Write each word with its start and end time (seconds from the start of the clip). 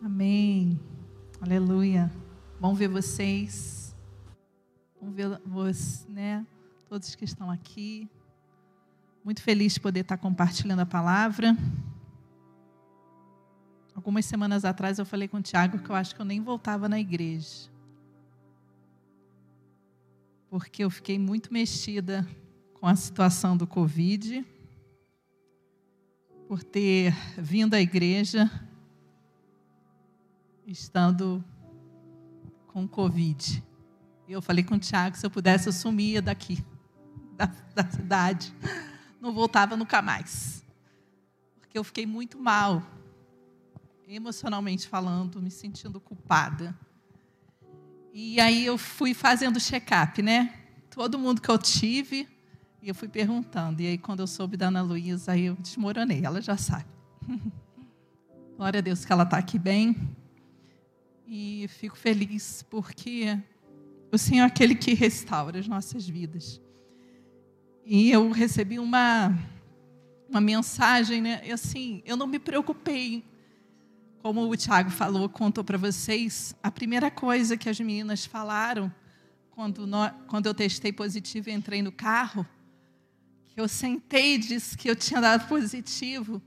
Amém. 0.00 0.78
Aleluia. 1.40 2.08
Bom 2.60 2.72
ver 2.72 2.86
vocês. 2.86 3.96
Bom 5.00 5.10
ver 5.10 5.40
vocês, 5.44 6.06
né? 6.08 6.46
Todos 6.88 7.16
que 7.16 7.24
estão 7.24 7.50
aqui. 7.50 8.08
Muito 9.24 9.42
feliz 9.42 9.74
de 9.74 9.80
poder 9.80 10.00
estar 10.00 10.16
compartilhando 10.16 10.80
a 10.80 10.86
palavra. 10.86 11.56
Algumas 13.92 14.24
semanas 14.24 14.64
atrás 14.64 15.00
eu 15.00 15.04
falei 15.04 15.26
com 15.26 15.38
o 15.38 15.42
Tiago 15.42 15.80
que 15.80 15.90
eu 15.90 15.96
acho 15.96 16.14
que 16.14 16.20
eu 16.20 16.26
nem 16.26 16.40
voltava 16.40 16.88
na 16.88 17.00
igreja. 17.00 17.68
Porque 20.48 20.84
eu 20.84 20.90
fiquei 20.90 21.18
muito 21.18 21.52
mexida 21.52 22.24
com 22.74 22.86
a 22.86 22.94
situação 22.94 23.56
do 23.56 23.66
Covid, 23.66 24.46
por 26.46 26.62
ter 26.62 27.12
vindo 27.36 27.74
à 27.74 27.80
igreja 27.80 28.48
estando 30.70 31.42
com 32.66 32.86
Covid. 32.86 33.64
Eu 34.28 34.42
falei 34.42 34.62
com 34.62 34.74
o 34.74 34.78
Tiago, 34.78 35.16
se 35.16 35.24
eu 35.24 35.30
pudesse, 35.30 35.68
eu 35.68 35.72
sumia 35.72 36.20
daqui, 36.20 36.62
da, 37.36 37.46
da 37.74 37.90
cidade. 37.90 38.54
Não 39.20 39.32
voltava 39.32 39.76
nunca 39.76 40.02
mais. 40.02 40.62
Porque 41.58 41.78
eu 41.78 41.82
fiquei 41.82 42.04
muito 42.04 42.38
mal, 42.38 42.82
emocionalmente 44.06 44.86
falando, 44.86 45.40
me 45.40 45.50
sentindo 45.50 45.98
culpada. 45.98 46.78
E 48.12 48.38
aí 48.38 48.66
eu 48.66 48.76
fui 48.76 49.14
fazendo 49.14 49.58
check-up, 49.58 50.20
né? 50.20 50.54
Todo 50.90 51.18
mundo 51.18 51.40
que 51.40 51.48
eu 51.48 51.58
tive, 51.58 52.28
e 52.82 52.88
eu 52.88 52.94
fui 52.94 53.08
perguntando. 53.08 53.80
E 53.80 53.86
aí, 53.86 53.98
quando 53.98 54.20
eu 54.20 54.26
soube 54.26 54.56
da 54.56 54.68
Ana 54.68 54.82
Luísa, 54.82 55.32
aí 55.32 55.46
eu 55.46 55.56
desmoronei, 55.56 56.24
ela 56.24 56.40
já 56.42 56.56
sabe. 56.56 56.86
Glória 58.56 58.78
a 58.78 58.80
Deus 58.82 59.04
que 59.04 59.12
ela 59.12 59.22
está 59.22 59.38
aqui 59.38 59.58
bem. 59.58 60.16
E 61.30 61.68
fico 61.68 61.94
feliz 61.94 62.64
porque 62.70 63.38
o 64.10 64.16
Senhor 64.16 64.44
é 64.44 64.46
aquele 64.46 64.74
que 64.74 64.94
restaura 64.94 65.58
as 65.58 65.68
nossas 65.68 66.08
vidas. 66.08 66.58
E 67.84 68.10
eu 68.10 68.30
recebi 68.30 68.78
uma, 68.78 69.38
uma 70.26 70.40
mensagem, 70.40 71.20
né? 71.20 71.42
E 71.44 71.52
assim, 71.52 72.02
eu 72.06 72.16
não 72.16 72.26
me 72.26 72.38
preocupei. 72.38 73.22
Como 74.22 74.40
o 74.50 74.56
Tiago 74.56 74.88
falou, 74.88 75.28
contou 75.28 75.62
para 75.62 75.76
vocês, 75.76 76.56
a 76.62 76.70
primeira 76.70 77.10
coisa 77.10 77.58
que 77.58 77.68
as 77.68 77.78
meninas 77.78 78.24
falaram 78.24 78.90
quando, 79.50 79.86
quando 80.28 80.46
eu 80.46 80.54
testei 80.54 80.94
positivo 80.94 81.50
e 81.50 81.52
entrei 81.52 81.82
no 81.82 81.92
carro, 81.92 82.46
que 83.48 83.60
eu 83.60 83.68
sentei 83.68 84.36
e 84.36 84.38
disse 84.38 84.78
que 84.78 84.88
eu 84.88 84.96
tinha 84.96 85.20
dado 85.20 85.46
positivo, 85.46 86.40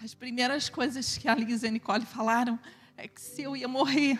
as 0.00 0.14
primeiras 0.14 0.68
coisas 0.68 1.18
que 1.18 1.26
a 1.26 1.34
Lisa 1.34 1.66
e 1.66 1.70
a 1.70 1.72
Nicole 1.72 2.06
falaram 2.06 2.56
é 3.02 3.08
que 3.08 3.20
se 3.20 3.42
eu 3.42 3.56
ia 3.56 3.66
morrer. 3.66 4.16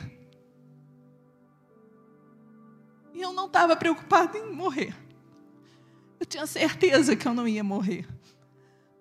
E 3.15 3.23
eu 3.23 3.33
não 3.33 3.47
estava 3.47 3.77
preocupada 3.77 4.37
em 4.37 4.53
morrer. 4.53 4.93
Eu 6.19 6.27
tinha 6.27 6.45
certeza 6.49 7.15
que 7.15 7.29
eu 7.29 7.33
não 7.33 7.47
ia 7.47 7.63
morrer. 7.63 8.09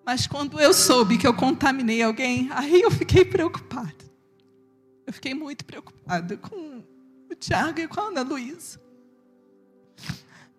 Mas 0.06 0.28
quando 0.28 0.60
eu 0.60 0.72
soube 0.72 1.18
que 1.18 1.26
eu 1.26 1.34
contaminei 1.34 2.00
alguém, 2.00 2.48
aí 2.52 2.80
eu 2.80 2.92
fiquei 2.92 3.24
preocupada. 3.24 4.04
Eu 5.04 5.12
fiquei 5.12 5.34
muito 5.34 5.64
preocupada 5.64 6.36
com 6.36 6.84
o 7.28 7.34
Tiago 7.34 7.80
e 7.80 7.88
com 7.88 8.00
a 8.00 8.04
Ana 8.04 8.22
Luísa. 8.22 8.80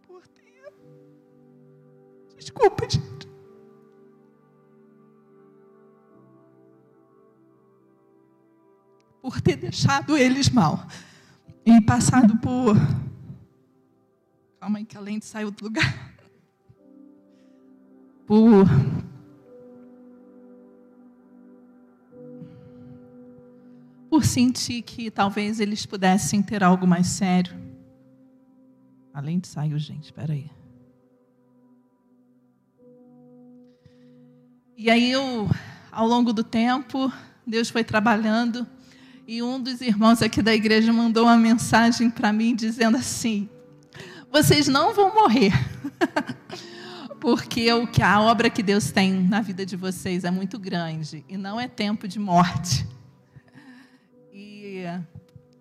Por 0.06 0.28
ter. 0.28 0.74
Desculpa, 2.38 2.90
gente. 2.90 3.33
Por 9.24 9.40
ter 9.40 9.56
deixado 9.56 10.18
eles 10.18 10.50
mal 10.50 10.86
e 11.66 11.80
passado 11.80 12.38
por. 12.40 12.76
Calma 14.60 14.80
aí, 14.80 14.86
que 14.86 14.98
a 14.98 15.00
lente 15.00 15.26
saiu 15.26 15.50
do 15.50 15.64
lugar. 15.64 16.14
Por. 18.28 18.66
Por 24.10 24.26
sentir 24.26 24.82
que 24.82 25.10
talvez 25.10 25.62
eles 25.62 25.86
pudessem 25.86 26.44
ter 26.44 26.62
algo 26.62 26.86
mais 26.86 27.08
sério. 27.08 27.56
A 29.14 29.22
lente 29.22 29.48
saiu, 29.48 29.80
gente, 29.80 30.04
espera 30.04 30.34
aí. 30.34 30.52
E 34.76 34.90
aí, 34.90 35.10
eu, 35.10 35.50
ao 35.90 36.06
longo 36.06 36.34
do 36.34 36.44
tempo, 36.44 37.10
Deus 37.48 37.70
foi 37.70 37.86
trabalhando 37.86 38.68
e 39.26 39.42
um 39.42 39.62
dos 39.62 39.82
irmãos 39.82 40.22
aqui 40.22 40.42
da 40.42 40.54
igreja 40.54 40.92
mandou 40.92 41.24
uma 41.24 41.38
mensagem 41.38 42.10
para 42.10 42.34
mim 42.34 42.56
dizendo 42.56 42.98
assim: 42.98 43.50
vocês 44.32 44.68
não 44.68 44.94
vão 44.94 45.14
morrer. 45.14 45.52
Porque 47.20 47.72
o 47.72 47.88
que 47.88 48.02
a 48.02 48.20
obra 48.20 48.50
que 48.50 48.62
Deus 48.62 48.92
tem 48.92 49.14
na 49.14 49.40
vida 49.40 49.66
de 49.66 49.78
vocês 49.78 50.26
é 50.26 50.32
muito 50.32 50.60
grande 50.60 51.24
e 51.30 51.38
não 51.38 51.58
é 51.58 51.70
tempo 51.70 52.06
de 52.06 52.20
morte. 52.20 52.86
E, 54.34 54.84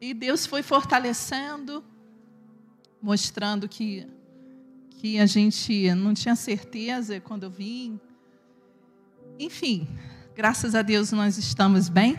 e 0.01 0.13
Deus 0.13 0.45
foi 0.45 0.61
fortalecendo, 0.63 1.85
mostrando 3.01 3.69
que 3.69 4.09
que 5.03 5.19
a 5.19 5.27
gente 5.27 5.93
não 5.97 6.15
tinha 6.15 6.37
certeza 6.37 7.19
quando 7.19 7.43
eu 7.43 7.51
vim. 7.51 7.99
Enfim, 9.37 9.89
graças 10.33 10.77
a 10.77 10.83
Deus 10.83 11.11
nós 11.11 11.37
estamos 11.39 11.89
bem. 11.89 12.17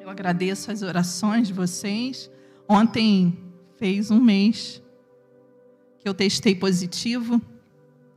Eu 0.00 0.08
agradeço 0.08 0.72
as 0.72 0.80
orações 0.80 1.48
de 1.48 1.52
vocês. 1.52 2.30
Ontem 2.66 3.38
fez 3.76 4.10
um 4.10 4.18
mês 4.18 4.82
que 5.98 6.08
eu 6.08 6.14
testei 6.14 6.54
positivo. 6.54 7.38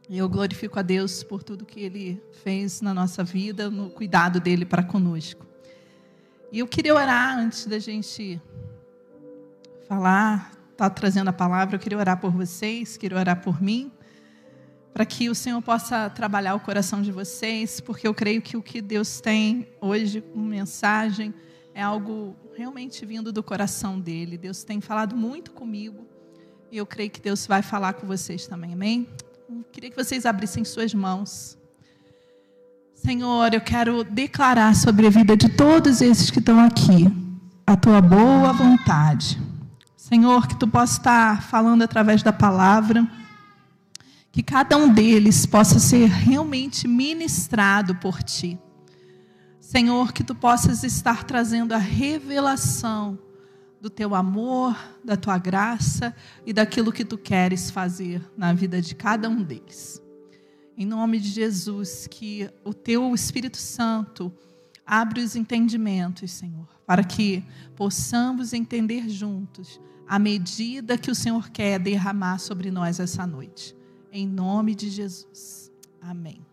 E 0.07 0.17
eu 0.17 0.29
glorifico 0.29 0.79
a 0.79 0.81
Deus 0.81 1.23
por 1.23 1.43
tudo 1.43 1.65
que 1.65 1.81
Ele 1.81 2.23
fez 2.41 2.79
na 2.79 2.93
nossa 2.93 3.21
vida, 3.21 3.69
no 3.69 3.89
cuidado 3.89 4.39
dele 4.39 4.63
para 4.63 4.81
conosco. 4.81 5.45
E 6.53 6.59
eu 6.59 6.67
queria 6.67 6.95
orar 6.95 7.37
antes 7.37 7.65
da 7.65 7.77
gente 7.79 8.41
falar, 9.85 10.53
estar 10.71 10.89
tá 10.89 10.89
trazendo 10.89 11.27
a 11.31 11.33
palavra. 11.33 11.75
Eu 11.75 11.79
queria 11.79 11.97
orar 11.97 12.17
por 12.17 12.31
vocês, 12.31 12.95
queria 12.95 13.17
orar 13.17 13.41
por 13.41 13.61
mim, 13.61 13.91
para 14.93 15.05
que 15.05 15.29
o 15.29 15.35
Senhor 15.35 15.61
possa 15.61 16.09
trabalhar 16.09 16.55
o 16.55 16.61
coração 16.61 17.01
de 17.01 17.11
vocês, 17.11 17.81
porque 17.81 18.07
eu 18.07 18.13
creio 18.13 18.41
que 18.41 18.55
o 18.55 18.63
que 18.63 18.81
Deus 18.81 19.19
tem 19.19 19.67
hoje, 19.81 20.21
como 20.21 20.45
mensagem, 20.45 21.33
é 21.73 21.81
algo 21.81 22.35
realmente 22.55 23.05
vindo 23.05 23.31
do 23.31 23.41
coração 23.41 23.99
dele. 23.99 24.37
Deus 24.37 24.63
tem 24.63 24.79
falado 24.79 25.15
muito 25.15 25.51
comigo 25.51 26.05
e 26.71 26.77
eu 26.77 26.85
creio 26.85 27.09
que 27.09 27.21
Deus 27.21 27.45
vai 27.45 27.61
falar 27.61 27.93
com 27.93 28.07
vocês 28.07 28.47
também, 28.47 28.73
amém? 28.73 29.07
Eu 29.49 29.63
queria 29.71 29.89
que 29.89 29.95
vocês 29.95 30.25
abrissem 30.25 30.63
suas 30.63 30.93
mãos. 30.93 31.57
Senhor, 32.95 33.53
eu 33.53 33.61
quero 33.61 34.03
declarar 34.03 34.75
sobre 34.75 35.07
a 35.07 35.09
vida 35.09 35.35
de 35.35 35.49
todos 35.49 36.01
esses 36.01 36.31
que 36.31 36.39
estão 36.39 36.59
aqui 36.59 37.11
a 37.65 37.75
tua 37.75 38.01
boa 38.01 38.51
vontade. 38.53 39.41
Senhor, 39.95 40.47
que 40.47 40.55
tu 40.55 40.67
possa 40.67 40.97
estar 40.97 41.43
falando 41.43 41.81
através 41.81 42.21
da 42.21 42.33
palavra, 42.33 43.07
que 44.31 44.43
cada 44.43 44.75
um 44.77 44.91
deles 44.91 45.45
possa 45.45 45.79
ser 45.79 46.07
realmente 46.07 46.87
ministrado 46.87 47.95
por 47.95 48.21
ti. 48.21 48.59
Senhor, 49.63 50.11
que 50.11 50.25
tu 50.25 50.35
possas 50.35 50.83
estar 50.83 51.23
trazendo 51.23 51.71
a 51.71 51.77
revelação 51.77 53.17
do 53.79 53.89
teu 53.89 54.13
amor, 54.13 54.77
da 55.01 55.15
tua 55.15 55.37
graça 55.37 56.13
e 56.45 56.51
daquilo 56.51 56.91
que 56.91 57.05
tu 57.05 57.17
queres 57.17 57.71
fazer 57.71 58.21
na 58.35 58.51
vida 58.51 58.81
de 58.81 58.93
cada 58.93 59.29
um 59.29 59.41
deles. 59.41 60.03
Em 60.77 60.85
nome 60.85 61.17
de 61.17 61.29
Jesus, 61.29 62.07
que 62.11 62.49
o 62.65 62.73
teu 62.73 63.15
Espírito 63.15 63.55
Santo 63.55 64.33
abra 64.85 65.21
os 65.21 65.33
entendimentos, 65.33 66.29
Senhor, 66.29 66.67
para 66.85 67.03
que 67.03 67.41
possamos 67.73 68.51
entender 68.51 69.07
juntos 69.07 69.79
a 70.05 70.19
medida 70.19 70.97
que 70.97 71.09
o 71.09 71.15
Senhor 71.15 71.49
quer 71.49 71.79
derramar 71.79 72.37
sobre 72.37 72.69
nós 72.69 72.99
essa 72.99 73.25
noite. 73.25 73.73
Em 74.11 74.27
nome 74.27 74.75
de 74.75 74.89
Jesus. 74.89 75.71
Amém. 76.01 76.52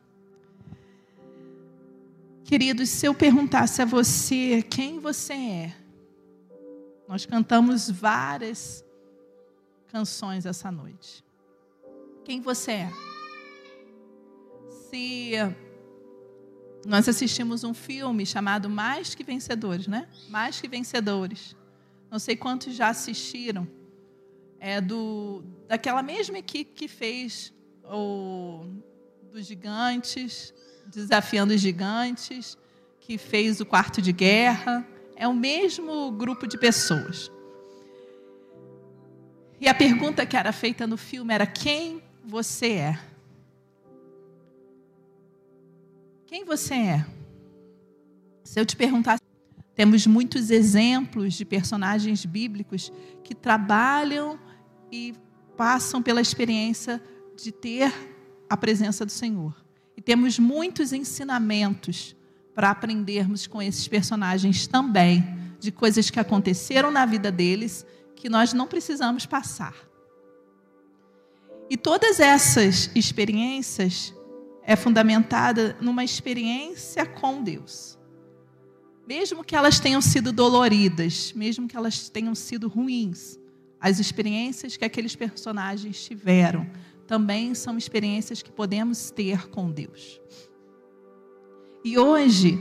Queridos, 2.50 2.88
se 2.88 3.06
eu 3.06 3.14
perguntasse 3.14 3.80
a 3.80 3.84
você 3.84 4.60
quem 4.60 4.98
você 4.98 5.34
é, 5.34 5.76
nós 7.06 7.24
cantamos 7.24 7.88
várias 7.88 8.84
canções 9.86 10.44
essa 10.44 10.68
noite. 10.68 11.24
Quem 12.24 12.40
você 12.40 12.72
é? 12.72 12.92
Se 14.88 15.34
nós 16.84 17.08
assistimos 17.08 17.62
um 17.62 17.72
filme 17.72 18.26
chamado 18.26 18.68
Mais 18.68 19.14
que 19.14 19.22
Vencedores, 19.22 19.86
né? 19.86 20.08
Mais 20.28 20.60
que 20.60 20.66
Vencedores. 20.66 21.54
Não 22.10 22.18
sei 22.18 22.34
quantos 22.34 22.74
já 22.74 22.88
assistiram. 22.88 23.64
É 24.58 24.80
do 24.80 25.44
daquela 25.68 26.02
mesma 26.02 26.38
equipe 26.38 26.74
que 26.74 26.88
fez 26.88 27.54
o 27.84 28.66
dos 29.30 29.46
Gigantes, 29.46 30.52
Desafiando 30.90 31.54
os 31.54 31.60
Gigantes, 31.60 32.58
que 32.98 33.16
fez 33.16 33.60
o 33.60 33.66
Quarto 33.66 34.02
de 34.02 34.12
Guerra. 34.12 34.86
é 35.14 35.28
o 35.28 35.34
mesmo 35.34 36.10
grupo 36.12 36.46
de 36.46 36.58
pessoas. 36.58 37.30
E 39.60 39.68
a 39.68 39.74
pergunta 39.74 40.24
que 40.24 40.36
era 40.36 40.52
feita 40.52 40.86
no 40.86 40.96
filme 40.96 41.32
era: 41.32 41.46
quem 41.46 42.02
você 42.24 42.72
é? 42.72 42.98
Quem 46.26 46.44
você 46.44 46.74
é? 46.74 47.06
Se 48.42 48.58
eu 48.58 48.64
te 48.64 48.74
perguntasse, 48.74 49.20
temos 49.74 50.06
muitos 50.06 50.50
exemplos 50.50 51.34
de 51.34 51.44
personagens 51.44 52.24
bíblicos 52.24 52.92
que 53.22 53.34
trabalham 53.34 54.38
e 54.90 55.14
passam 55.56 56.02
pela 56.02 56.20
experiência 56.20 57.02
de 57.36 57.52
ter 57.52 57.92
a 58.48 58.56
presença 58.56 59.04
do 59.04 59.12
Senhor. 59.12 59.59
E 60.00 60.02
temos 60.02 60.38
muitos 60.38 60.94
ensinamentos 60.94 62.16
para 62.54 62.70
aprendermos 62.70 63.46
com 63.46 63.60
esses 63.60 63.86
personagens 63.86 64.66
também, 64.66 65.22
de 65.58 65.70
coisas 65.70 66.08
que 66.08 66.18
aconteceram 66.18 66.90
na 66.90 67.04
vida 67.04 67.30
deles 67.30 67.84
que 68.16 68.26
nós 68.26 68.54
não 68.54 68.66
precisamos 68.66 69.26
passar. 69.26 69.74
E 71.68 71.76
todas 71.76 72.18
essas 72.18 72.90
experiências 72.94 74.14
é 74.62 74.74
fundamentada 74.74 75.76
numa 75.82 76.02
experiência 76.02 77.04
com 77.04 77.42
Deus. 77.42 77.98
Mesmo 79.06 79.44
que 79.44 79.54
elas 79.54 79.78
tenham 79.78 80.00
sido 80.00 80.32
doloridas, 80.32 81.34
mesmo 81.34 81.68
que 81.68 81.76
elas 81.76 82.08
tenham 82.08 82.34
sido 82.34 82.68
ruins, 82.68 83.38
as 83.78 83.98
experiências 83.98 84.78
que 84.78 84.84
aqueles 84.86 85.14
personagens 85.14 86.02
tiveram 86.02 86.66
também 87.10 87.56
são 87.56 87.76
experiências 87.76 88.40
que 88.40 88.52
podemos 88.52 89.10
ter 89.10 89.48
com 89.48 89.68
Deus. 89.68 90.20
E 91.84 91.98
hoje 91.98 92.56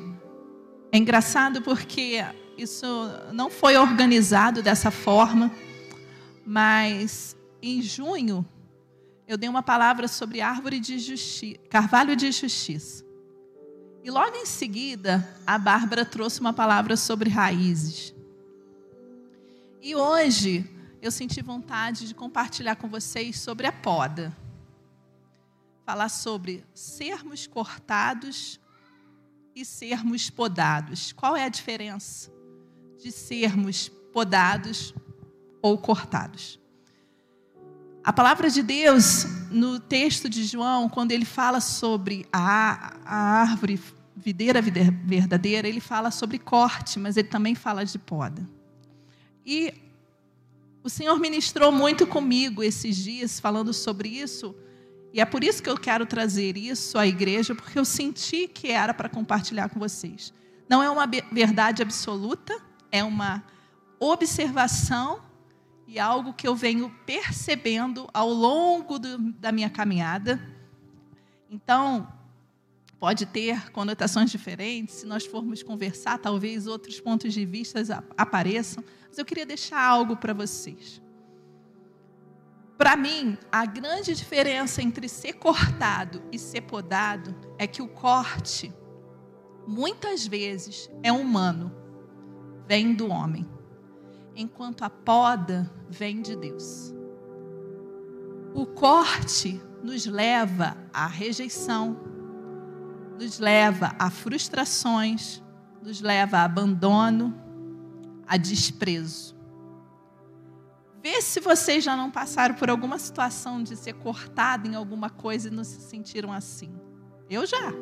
é 0.91 0.97
engraçado 0.97 1.61
porque 1.61 2.25
isso 2.57 2.87
não 3.31 3.51
foi 3.51 3.77
organizado 3.77 4.63
dessa 4.63 4.89
forma, 4.89 5.51
mas 6.43 7.37
em 7.61 7.79
junho 7.79 8.43
eu 9.27 9.37
dei 9.37 9.47
uma 9.47 9.61
palavra 9.61 10.07
sobre 10.07 10.41
árvore 10.41 10.79
de 10.79 10.97
justiça, 10.97 11.59
carvalho 11.69 12.15
de 12.15 12.31
justiça. 12.31 13.05
E 14.03 14.09
logo 14.09 14.35
em 14.35 14.47
seguida, 14.47 15.29
a 15.45 15.59
Bárbara 15.59 16.03
trouxe 16.03 16.39
uma 16.39 16.53
palavra 16.53 16.97
sobre 16.97 17.29
raízes. 17.29 18.15
E 19.79 19.95
hoje 19.95 20.67
eu 21.01 21.11
senti 21.11 21.41
vontade 21.41 22.07
de 22.07 22.13
compartilhar 22.13 22.75
com 22.75 22.87
vocês 22.87 23.39
sobre 23.39 23.67
a 23.67 23.71
poda. 23.71 24.35
Falar 25.85 26.09
sobre 26.09 26.63
sermos 26.73 27.47
cortados 27.47 28.59
e 29.55 29.63
sermos 29.63 30.29
podados. 30.29 31.13
Qual 31.13 31.35
é 31.35 31.45
a 31.45 31.49
diferença 31.49 32.31
de 33.01 33.11
sermos 33.11 33.89
podados 34.13 34.93
ou 35.61 35.77
cortados? 35.77 36.59
A 38.03 38.13
palavra 38.13 38.49
de 38.49 38.63
Deus, 38.63 39.25
no 39.51 39.79
texto 39.79 40.29
de 40.29 40.43
João, 40.43 40.89
quando 40.89 41.11
ele 41.11 41.25
fala 41.25 41.59
sobre 41.59 42.25
a, 42.31 42.97
a 43.05 43.15
árvore 43.41 43.79
videira 44.15 44.61
verdadeira, 44.61 45.67
ele 45.67 45.79
fala 45.79 46.11
sobre 46.11 46.37
corte, 46.37 46.99
mas 46.99 47.17
ele 47.17 47.27
também 47.27 47.55
fala 47.55 47.85
de 47.85 47.97
poda. 47.97 48.47
E 49.45 49.73
o 50.83 50.89
Senhor 50.89 51.19
ministrou 51.19 51.71
muito 51.71 52.07
comigo 52.07 52.63
esses 52.63 52.95
dias 52.95 53.39
falando 53.39 53.73
sobre 53.73 54.09
isso, 54.09 54.55
e 55.11 55.19
é 55.19 55.25
por 55.25 55.43
isso 55.43 55.61
que 55.61 55.69
eu 55.69 55.77
quero 55.77 56.05
trazer 56.05 56.55
isso 56.55 56.97
à 56.97 57.05
igreja, 57.05 57.55
porque 57.55 57.77
eu 57.77 57.85
senti 57.85 58.47
que 58.47 58.67
era 58.67 58.93
para 58.93 59.09
compartilhar 59.09 59.69
com 59.69 59.79
vocês. 59.79 60.33
Não 60.69 60.83
é 60.83 60.89
uma 60.89 61.07
verdade 61.07 61.81
absoluta, 61.81 62.55
é 62.91 63.03
uma 63.03 63.43
observação 63.99 65.21
e 65.87 65.97
algo 65.97 66.33
que 66.33 66.47
eu 66.47 66.55
venho 66.55 66.93
percebendo 67.05 68.07
ao 68.13 68.29
longo 68.29 68.99
do, 68.99 69.17
da 69.33 69.51
minha 69.51 69.69
caminhada. 69.69 70.39
Então, 71.49 72.07
pode 72.99 73.25
ter 73.25 73.71
conotações 73.71 74.29
diferentes, 74.29 74.95
se 74.95 75.07
nós 75.07 75.25
formos 75.25 75.63
conversar, 75.63 76.19
talvez 76.19 76.67
outros 76.67 76.99
pontos 76.99 77.33
de 77.33 77.43
vista 77.45 77.81
apareçam, 78.15 78.83
mas 79.09 79.17
eu 79.17 79.25
queria 79.25 79.45
deixar 79.45 79.81
algo 79.81 80.15
para 80.15 80.33
vocês. 80.33 81.01
Para 82.77 82.95
mim, 82.95 83.37
a 83.51 83.65
grande 83.65 84.15
diferença 84.15 84.81
entre 84.81 85.09
ser 85.09 85.33
cortado 85.33 86.21
e 86.31 86.39
ser 86.39 86.61
podado 86.61 87.35
é 87.57 87.67
que 87.67 87.81
o 87.81 87.89
corte, 87.89 88.73
muitas 89.67 90.25
vezes, 90.25 90.89
é 91.03 91.11
humano, 91.11 91.75
vem 92.65 92.93
do 92.93 93.09
homem, 93.09 93.45
enquanto 94.33 94.83
a 94.83 94.89
poda 94.89 95.69
vem 95.89 96.21
de 96.21 96.37
Deus. 96.37 96.93
O 98.53 98.65
corte 98.65 99.61
nos 99.83 100.05
leva 100.05 100.77
à 100.93 101.05
rejeição, 101.05 101.99
nos 103.19 103.39
leva 103.39 103.93
a 103.99 104.09
frustrações, 104.09 105.43
nos 105.83 105.99
leva 105.99 106.37
a 106.37 106.43
abandono, 106.45 107.48
a 108.29 108.37
desprezo. 108.37 109.35
Vê 111.01 111.19
se 111.19 111.39
vocês 111.39 111.83
já 111.83 111.97
não 111.97 112.11
passaram 112.11 112.53
por 112.53 112.69
alguma 112.69 112.99
situação 112.99 113.63
de 113.63 113.75
ser 113.75 113.93
cortado 113.93 114.67
em 114.67 114.75
alguma 114.75 115.09
coisa 115.09 115.47
e 115.47 115.51
não 115.51 115.63
se 115.63 115.81
sentiram 115.81 116.31
assim. 116.31 116.71
Eu 117.27 117.47
já, 117.47 117.73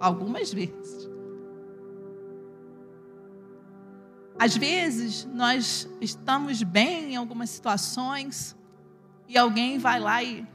algumas 0.00 0.50
vezes. 0.50 1.10
Às 4.38 4.56
vezes 4.56 5.26
nós 5.26 5.86
estamos 6.00 6.62
bem 6.62 7.12
em 7.12 7.16
algumas 7.16 7.50
situações 7.50 8.56
e 9.28 9.36
alguém 9.36 9.78
vai 9.78 10.00
lá 10.00 10.22
e 10.22 10.46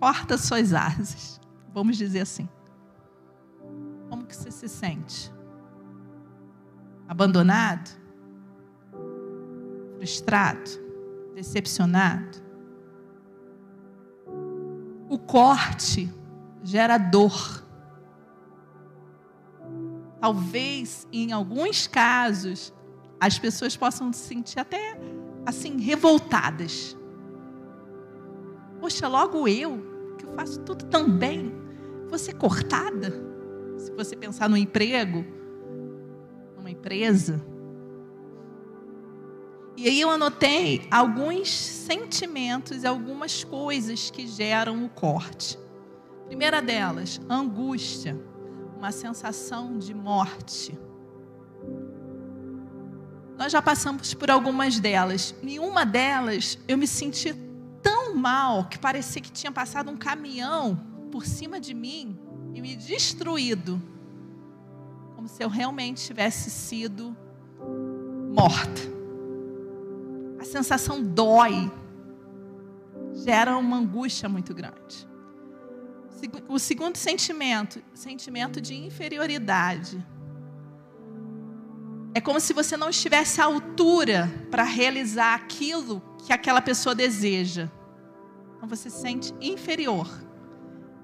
corta 0.00 0.36
suas 0.36 0.72
asas. 0.74 1.40
Vamos 1.72 1.96
dizer 1.96 2.20
assim. 2.20 2.48
Como 4.08 4.26
que 4.26 4.34
você 4.34 4.50
se 4.50 4.68
sente? 4.68 5.32
Abandonado? 7.06 8.03
Frustrado, 10.04 10.70
decepcionado. 11.34 12.44
O 15.08 15.18
corte 15.18 16.12
gera 16.62 16.98
dor. 16.98 17.64
Talvez, 20.20 21.08
em 21.10 21.32
alguns 21.32 21.86
casos, 21.86 22.72
as 23.18 23.38
pessoas 23.38 23.76
possam 23.76 24.12
se 24.12 24.26
sentir 24.26 24.60
até 24.60 24.98
assim 25.46 25.78
revoltadas. 25.78 26.94
Poxa, 28.78 29.08
logo 29.08 29.48
eu, 29.48 30.14
que 30.18 30.26
eu 30.26 30.34
faço 30.34 30.60
tudo 30.60 30.84
tão 30.84 31.10
bem, 31.10 31.50
vou 32.08 32.18
ser 32.18 32.34
cortada? 32.34 33.10
Se 33.78 33.90
você 33.92 34.14
pensar 34.14 34.50
no 34.50 34.56
emprego, 34.56 35.24
numa 36.56 36.70
empresa, 36.70 37.42
e 39.76 39.88
aí 39.88 40.00
eu 40.00 40.08
anotei 40.08 40.86
alguns 40.90 41.50
sentimentos 41.50 42.84
e 42.84 42.86
algumas 42.86 43.42
coisas 43.42 44.08
que 44.08 44.26
geram 44.26 44.84
o 44.84 44.88
corte. 44.88 45.58
Primeira 46.26 46.62
delas, 46.62 47.20
angústia, 47.28 48.16
uma 48.78 48.92
sensação 48.92 49.76
de 49.76 49.92
morte. 49.92 50.78
Nós 53.36 53.50
já 53.50 53.60
passamos 53.60 54.14
por 54.14 54.30
algumas 54.30 54.78
delas. 54.78 55.34
Em 55.42 55.58
uma 55.58 55.84
delas, 55.84 56.56
eu 56.68 56.78
me 56.78 56.86
senti 56.86 57.34
tão 57.82 58.14
mal 58.14 58.66
que 58.68 58.78
parecia 58.78 59.20
que 59.20 59.32
tinha 59.32 59.50
passado 59.50 59.90
um 59.90 59.96
caminhão 59.96 60.76
por 61.10 61.26
cima 61.26 61.58
de 61.58 61.74
mim 61.74 62.16
e 62.54 62.60
me 62.60 62.76
destruído, 62.76 63.82
como 65.16 65.26
se 65.26 65.42
eu 65.42 65.48
realmente 65.48 66.06
tivesse 66.06 66.48
sido 66.48 67.16
morta 68.32 68.93
a 70.44 70.46
sensação 70.46 71.02
dói, 71.02 71.72
gera 73.14 73.56
uma 73.56 73.78
angústia 73.78 74.28
muito 74.28 74.54
grande. 74.54 75.08
O 76.48 76.58
segundo 76.58 76.96
sentimento, 76.96 77.82
sentimento 77.94 78.60
de 78.60 78.74
inferioridade. 78.74 80.04
É 82.14 82.20
como 82.20 82.40
se 82.40 82.52
você 82.52 82.76
não 82.76 82.90
estivesse 82.90 83.40
à 83.40 83.44
altura 83.44 84.32
para 84.50 84.62
realizar 84.62 85.34
aquilo 85.34 86.00
que 86.24 86.32
aquela 86.32 86.62
pessoa 86.62 86.94
deseja. 86.94 87.70
Então 88.56 88.68
você 88.68 88.88
se 88.88 89.00
sente 89.00 89.34
inferior. 89.40 90.08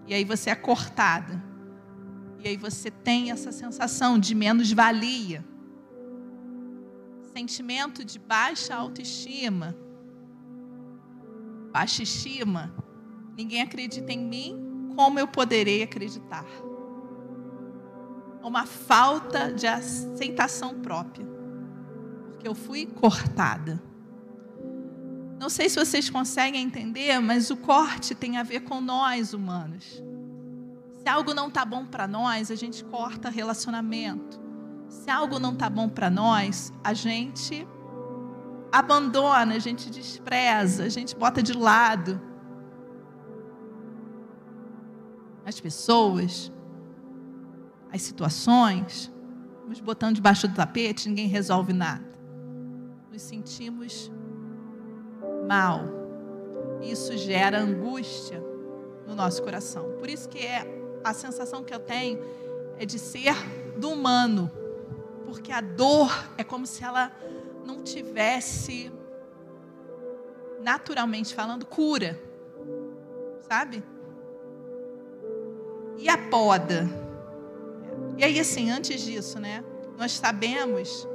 E 0.07 0.15
aí 0.15 0.25
você 0.25 0.51
é 0.51 0.55
cortada. 0.55 1.43
E 2.39 2.49
aí 2.49 2.57
você 2.57 2.91
tem 2.91 3.31
essa 3.31 3.53
sensação 3.53 4.19
de 4.19 4.35
menos-valia 4.35 5.45
sentimento 7.33 8.05
de 8.05 8.19
baixa 8.19 8.75
autoestima, 8.75 9.77
baixa 11.73 12.03
estima, 12.03 12.75
ninguém 13.37 13.63
acredita 13.63 14.13
em 14.13 14.19
mim, 14.19 14.93
como 14.97 15.19
eu 15.19 15.29
poderei 15.29 15.83
acreditar? 15.83 16.47
Uma 18.43 18.67
falta 18.67 19.53
de 19.53 19.67
aceitação 19.67 20.81
própria. 20.81 21.29
porque 22.31 22.49
eu 22.49 22.55
fui 22.55 22.87
cortada. 22.87 23.83
Não 25.39 25.51
sei 25.51 25.69
se 25.69 25.79
vocês 25.79 26.09
conseguem 26.09 26.63
entender, 26.63 27.19
mas 27.21 27.51
o 27.51 27.57
corte 27.57 28.15
tem 28.15 28.39
a 28.39 28.43
ver 28.43 28.61
com 28.61 28.81
nós 28.81 29.35
humanos. 29.35 30.03
Se 31.03 31.09
algo 31.09 31.35
não 31.35 31.49
está 31.49 31.65
bom 31.65 31.85
para 31.85 32.09
nós, 32.09 32.51
a 32.51 32.55
gente 32.55 32.83
corta 32.85 33.29
relacionamento. 33.29 34.41
Se 34.91 35.09
algo 35.09 35.39
não 35.39 35.53
está 35.53 35.71
bom 35.71 35.89
para 35.89 36.11
nós, 36.11 36.73
a 36.83 36.93
gente 36.93 37.67
abandona, 38.73 39.55
a 39.55 39.59
gente 39.61 39.89
despreza, 39.89 40.83
a 40.83 40.89
gente 40.89 41.15
bota 41.15 41.41
de 41.41 41.53
lado. 41.53 42.21
As 45.47 45.61
pessoas, 45.61 46.53
as 47.93 48.03
situações, 48.03 49.13
nos 49.69 49.79
botando 49.81 50.17
debaixo 50.17 50.49
do 50.49 50.55
tapete, 50.57 51.09
ninguém 51.09 51.29
resolve 51.29 51.73
nada. 51.73 52.11
Nos 53.13 53.23
sentimos 53.23 54.11
mal. 55.47 55.85
Isso 56.83 57.17
gera 57.17 57.61
angústia 57.61 58.43
no 59.07 59.15
nosso 59.15 59.41
coração. 59.41 59.85
Por 60.01 60.09
isso 60.09 60.29
que 60.29 60.39
é 60.39 60.67
a 61.05 61.15
sensação 61.15 61.63
que 61.63 61.73
eu 61.73 61.79
tenho 61.79 62.19
é 62.77 62.85
de 62.85 62.99
ser 62.99 63.35
do 63.79 63.91
humano, 63.91 64.51
porque 65.31 65.53
a 65.53 65.61
dor 65.61 66.11
é 66.37 66.43
como 66.43 66.67
se 66.67 66.83
ela 66.83 67.13
não 67.65 67.85
tivesse 67.85 68.93
naturalmente 70.61 71.33
falando 71.33 71.65
cura. 71.65 72.21
Sabe? 73.49 73.81
E 75.97 76.09
a 76.09 76.19
poda? 76.19 76.89
E 78.19 78.25
aí 78.25 78.41
assim, 78.41 78.73
antes 78.73 79.03
disso, 79.03 79.39
né? 79.39 79.65
Nós 79.97 80.13
sabemos 80.13 81.07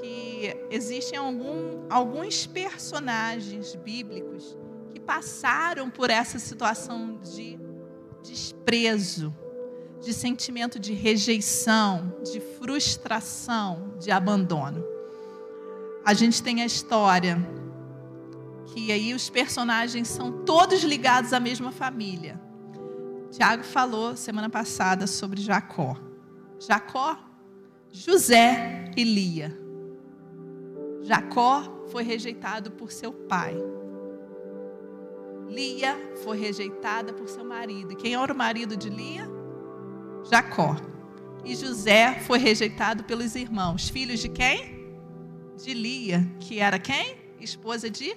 que 0.00 0.56
existem 0.70 1.18
algum, 1.18 1.86
alguns 1.90 2.46
personagens 2.46 3.74
bíblicos 3.74 4.56
que 4.92 5.00
passaram 5.00 5.90
por 5.90 6.08
essa 6.08 6.38
situação 6.38 7.18
de 7.18 7.58
desprezo, 8.22 9.34
de 10.00 10.14
sentimento 10.14 10.78
de 10.78 10.92
rejeição, 10.92 12.14
de 12.24 12.40
frustração, 12.40 13.94
de 13.98 14.10
abandono. 14.10 14.82
A 16.04 16.14
gente 16.14 16.42
tem 16.42 16.62
a 16.62 16.66
história 16.66 17.38
que 18.66 18.90
aí 18.90 19.12
os 19.12 19.28
personagens 19.28 20.08
são 20.08 20.44
todos 20.44 20.82
ligados 20.82 21.32
à 21.32 21.40
mesma 21.40 21.70
família. 21.70 22.40
Tiago 23.30 23.62
falou 23.62 24.16
semana 24.16 24.48
passada 24.48 25.06
sobre 25.06 25.40
Jacó. 25.40 25.96
Jacó, 26.58 27.18
José 27.92 28.90
e 28.96 29.04
Lia. 29.04 29.56
Jacó 31.02 31.84
foi 31.90 32.02
rejeitado 32.02 32.70
por 32.72 32.90
seu 32.90 33.12
pai. 33.12 33.56
Lia 35.48 35.96
foi 36.22 36.38
rejeitada 36.38 37.12
por 37.12 37.28
seu 37.28 37.44
marido. 37.44 37.92
E 37.92 37.96
quem 37.96 38.14
era 38.14 38.32
o 38.32 38.36
marido 38.36 38.76
de 38.76 38.88
Lia? 38.88 39.29
Jacó. 40.28 40.76
E 41.44 41.54
José 41.54 42.18
foi 42.20 42.38
rejeitado 42.38 43.04
pelos 43.04 43.34
irmãos. 43.34 43.88
Filhos 43.88 44.20
de 44.20 44.28
quem? 44.28 44.92
De 45.62 45.72
Lia, 45.72 46.28
que 46.40 46.58
era 46.58 46.78
quem? 46.78 47.16
Esposa 47.40 47.88
de 47.88 48.16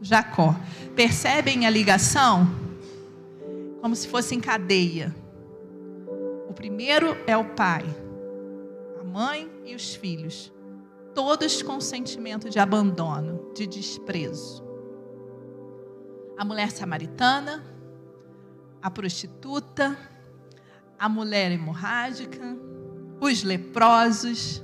Jacó. 0.00 0.54
Percebem 0.94 1.66
a 1.66 1.70
ligação? 1.70 2.48
Como 3.80 3.96
se 3.96 4.06
fosse 4.06 4.34
em 4.34 4.40
cadeia. 4.40 5.14
O 6.48 6.54
primeiro 6.54 7.16
é 7.26 7.36
o 7.36 7.44
pai, 7.44 7.84
a 9.00 9.04
mãe 9.04 9.50
e 9.64 9.74
os 9.74 9.94
filhos 9.94 10.52
todos 11.14 11.62
com 11.62 11.80
sentimento 11.80 12.48
de 12.48 12.58
abandono, 12.58 13.52
de 13.54 13.66
desprezo. 13.66 14.62
A 16.36 16.44
mulher 16.44 16.70
samaritana, 16.70 17.64
a 18.80 18.90
prostituta, 18.90 19.96
a 21.02 21.08
mulher 21.08 21.50
hemorrágica, 21.50 22.56
os 23.20 23.42
leprosos, 23.42 24.62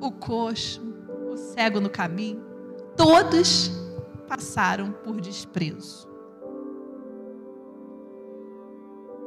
o 0.00 0.12
coxo, 0.12 0.80
o 1.28 1.36
cego 1.36 1.80
no 1.80 1.90
caminho, 1.90 2.40
todos 2.96 3.68
passaram 4.28 4.92
por 4.92 5.20
desprezo. 5.20 6.08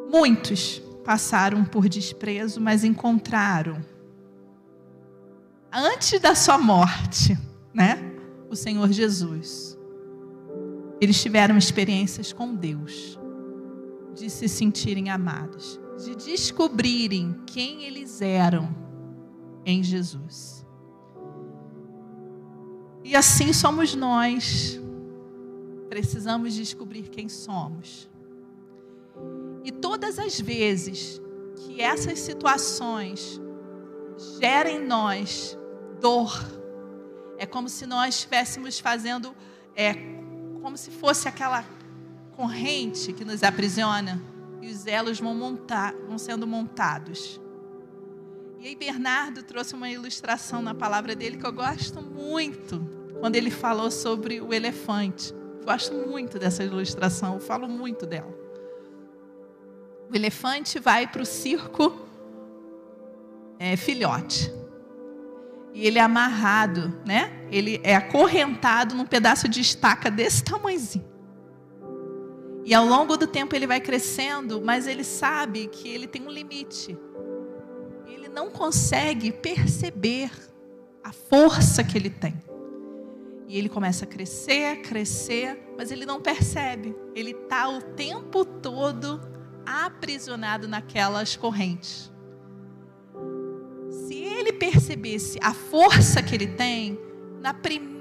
Muitos 0.10 0.82
passaram 1.04 1.66
por 1.66 1.90
desprezo, 1.90 2.62
mas 2.62 2.86
encontraram 2.86 3.84
antes 5.74 6.22
da 6.22 6.36
sua 6.36 6.58
morte, 6.58 7.38
né? 7.74 7.98
O 8.50 8.56
Senhor 8.56 8.90
Jesus. 8.94 9.78
Eles 11.02 11.22
tiveram 11.22 11.58
experiências 11.58 12.32
com 12.32 12.56
Deus, 12.56 13.20
de 14.14 14.30
se 14.30 14.48
sentirem 14.48 15.10
amados, 15.10 15.80
de 16.04 16.16
descobrirem 16.16 17.42
quem 17.46 17.84
eles 17.84 18.22
eram 18.22 18.76
em 19.66 19.84
Jesus. 19.84 20.66
E 23.04 23.16
assim 23.16 23.52
somos 23.52 23.94
nós. 23.94 24.80
Precisamos 25.90 26.54
descobrir 26.54 27.10
quem 27.10 27.30
somos. 27.30 28.10
E 29.64 29.72
todas 29.72 30.18
as 30.18 30.40
vezes 30.40 31.22
que 31.56 31.82
essas 31.82 32.20
situações 32.20 33.40
gerem 34.40 34.78
em 34.78 34.86
nós 34.86 35.58
dor. 36.00 36.34
É 37.38 37.46
como 37.46 37.68
se 37.68 37.86
nós 37.86 38.16
estivéssemos 38.16 38.80
fazendo, 38.80 39.36
é, 39.76 39.94
como 40.62 40.78
se 40.78 40.92
fosse 40.92 41.28
aquela 41.28 41.66
corrente 42.36 43.14
que 43.14 43.24
nos 43.24 43.44
aprisiona 43.44 44.22
e 44.62 44.70
os 44.70 44.88
elos 44.88 45.20
vão, 45.20 45.36
montar, 45.36 45.94
vão 46.08 46.18
sendo 46.18 46.48
montados. 46.48 47.40
E 48.60 48.68
aí 48.68 48.76
Bernardo 48.76 49.44
trouxe 49.44 49.76
uma 49.76 49.90
ilustração 49.90 50.62
na 50.62 50.74
palavra 50.74 51.16
dele 51.16 51.38
que 51.38 51.46
eu 51.46 51.52
gosto 51.52 52.02
muito, 52.02 52.80
quando 53.20 53.36
ele 53.36 53.52
falou 53.52 53.92
sobre 53.92 54.40
o 54.40 54.54
elefante. 54.54 55.34
Gosto 55.66 55.94
muito 55.94 56.40
dessa 56.40 56.64
ilustração, 56.64 57.36
eu 57.36 57.40
falo 57.40 57.68
muito 57.68 58.06
dela. 58.06 58.34
O 60.10 60.16
elefante 60.16 60.80
vai 60.80 61.08
para 61.08 61.22
o 61.22 61.26
circo 61.26 62.08
é, 63.60 63.76
filhote 63.76 64.52
e 65.74 65.88
ele 65.88 65.98
é 65.98 66.02
amarrado, 66.02 66.94
né? 67.06 67.48
Ele 67.52 67.82
é 67.84 67.96
acorrentado 67.96 68.96
num 68.96 69.06
pedaço 69.06 69.50
de 69.50 69.60
estaca 69.60 70.10
desse 70.10 70.44
tamanhozinho. 70.44 71.13
E 72.66 72.74
ao 72.74 72.86
longo 72.86 73.18
do 73.18 73.28
tempo 73.28 73.56
ele 73.56 73.68
vai 73.68 73.82
crescendo, 73.82 74.62
mas 74.62 74.88
ele 74.88 75.04
sabe 75.04 75.68
que 75.68 75.88
ele 75.90 76.08
tem 76.08 76.22
um 76.26 76.30
limite. 76.30 76.98
Ele 78.08 78.30
não 78.30 78.50
consegue 78.50 79.32
perceber 79.32 80.32
a 81.04 81.12
força 81.12 81.84
que 81.84 81.98
ele 81.98 82.10
tem. 82.10 82.42
E 83.48 83.58
ele 83.58 83.70
começa 83.70 84.06
a 84.06 84.08
crescer, 84.08 84.82
crescer, 84.82 85.62
mas 85.78 85.92
ele 85.92 86.06
não 86.06 86.22
percebe. 86.22 86.96
Ele 87.14 87.32
está 87.32 87.68
o 87.68 87.82
tempo 87.82 88.46
todo 88.46 89.20
aprisionado 89.66 90.68
naquelas 90.68 91.36
correntes 91.36 92.14
ele 94.44 94.52
percebesse 94.52 95.40
a 95.42 95.54
força 95.54 96.22
que 96.22 96.36
ele 96.36 96.48
tem, 96.48 97.00
na 97.42 97.54
primeira 97.54 97.93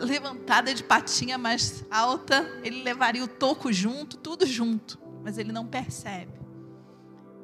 levantada 0.00 0.74
de 0.74 0.82
patinha 0.82 1.38
mais 1.38 1.84
alta, 1.90 2.46
ele 2.62 2.82
levaria 2.82 3.22
o 3.22 3.28
toco 3.28 3.72
junto, 3.72 4.16
tudo 4.16 4.46
junto, 4.46 4.98
mas 5.22 5.38
ele 5.38 5.52
não 5.52 5.66
percebe. 5.66 6.32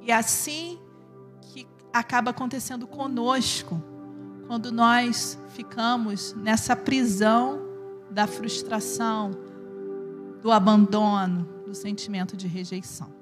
E 0.00 0.10
é 0.10 0.14
assim 0.14 0.78
que 1.40 1.66
acaba 1.92 2.30
acontecendo 2.30 2.86
conosco, 2.86 3.82
quando 4.46 4.72
nós 4.72 5.38
ficamos 5.50 6.32
nessa 6.32 6.74
prisão 6.74 7.60
da 8.10 8.26
frustração, 8.26 9.30
do 10.40 10.50
abandono, 10.50 11.44
do 11.66 11.74
sentimento 11.74 12.36
de 12.36 12.46
rejeição. 12.46 13.12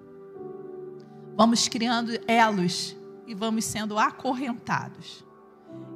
Vamos 1.37 1.69
criando 1.69 2.13
elos 2.29 2.97
e 3.27 3.35
vamos 3.35 3.65
sendo 3.65 3.99
acorrentados. 3.99 5.26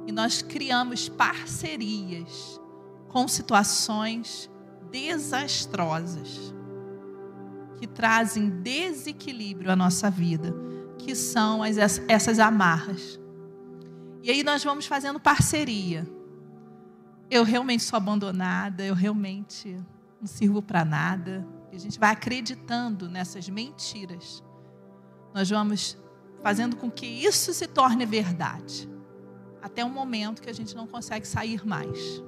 E 0.07 0.11
nós 0.11 0.41
criamos 0.41 1.07
parcerias 1.07 2.59
com 3.07 3.27
situações 3.27 4.49
desastrosas 4.91 6.53
que 7.77 7.87
trazem 7.87 8.49
desequilíbrio 8.61 9.71
à 9.71 9.75
nossa 9.75 10.09
vida, 10.09 10.53
que 10.99 11.15
são 11.15 11.63
as, 11.63 11.77
essas 12.07 12.37
amarras. 12.37 13.19
E 14.21 14.29
aí 14.29 14.43
nós 14.43 14.63
vamos 14.63 14.85
fazendo 14.85 15.19
parceria. 15.19 16.07
Eu 17.29 17.43
realmente 17.43 17.83
sou 17.83 17.97
abandonada, 17.97 18.83
eu 18.83 18.93
realmente 18.93 19.75
não 20.19 20.27
sirvo 20.27 20.61
para 20.61 20.85
nada. 20.85 21.47
E 21.71 21.75
a 21.75 21.79
gente 21.79 21.97
vai 21.97 22.11
acreditando 22.11 23.09
nessas 23.09 23.49
mentiras. 23.49 24.43
Nós 25.33 25.49
vamos 25.49 25.97
fazendo 26.43 26.75
com 26.75 26.91
que 26.91 27.07
isso 27.07 27.53
se 27.53 27.65
torne 27.67 28.05
verdade. 28.05 28.90
Até 29.61 29.83
um 29.85 29.89
momento 29.89 30.41
que 30.41 30.49
a 30.49 30.53
gente 30.53 30.75
não 30.75 30.87
consegue 30.87 31.27
sair 31.27 31.65
mais. 31.65 32.21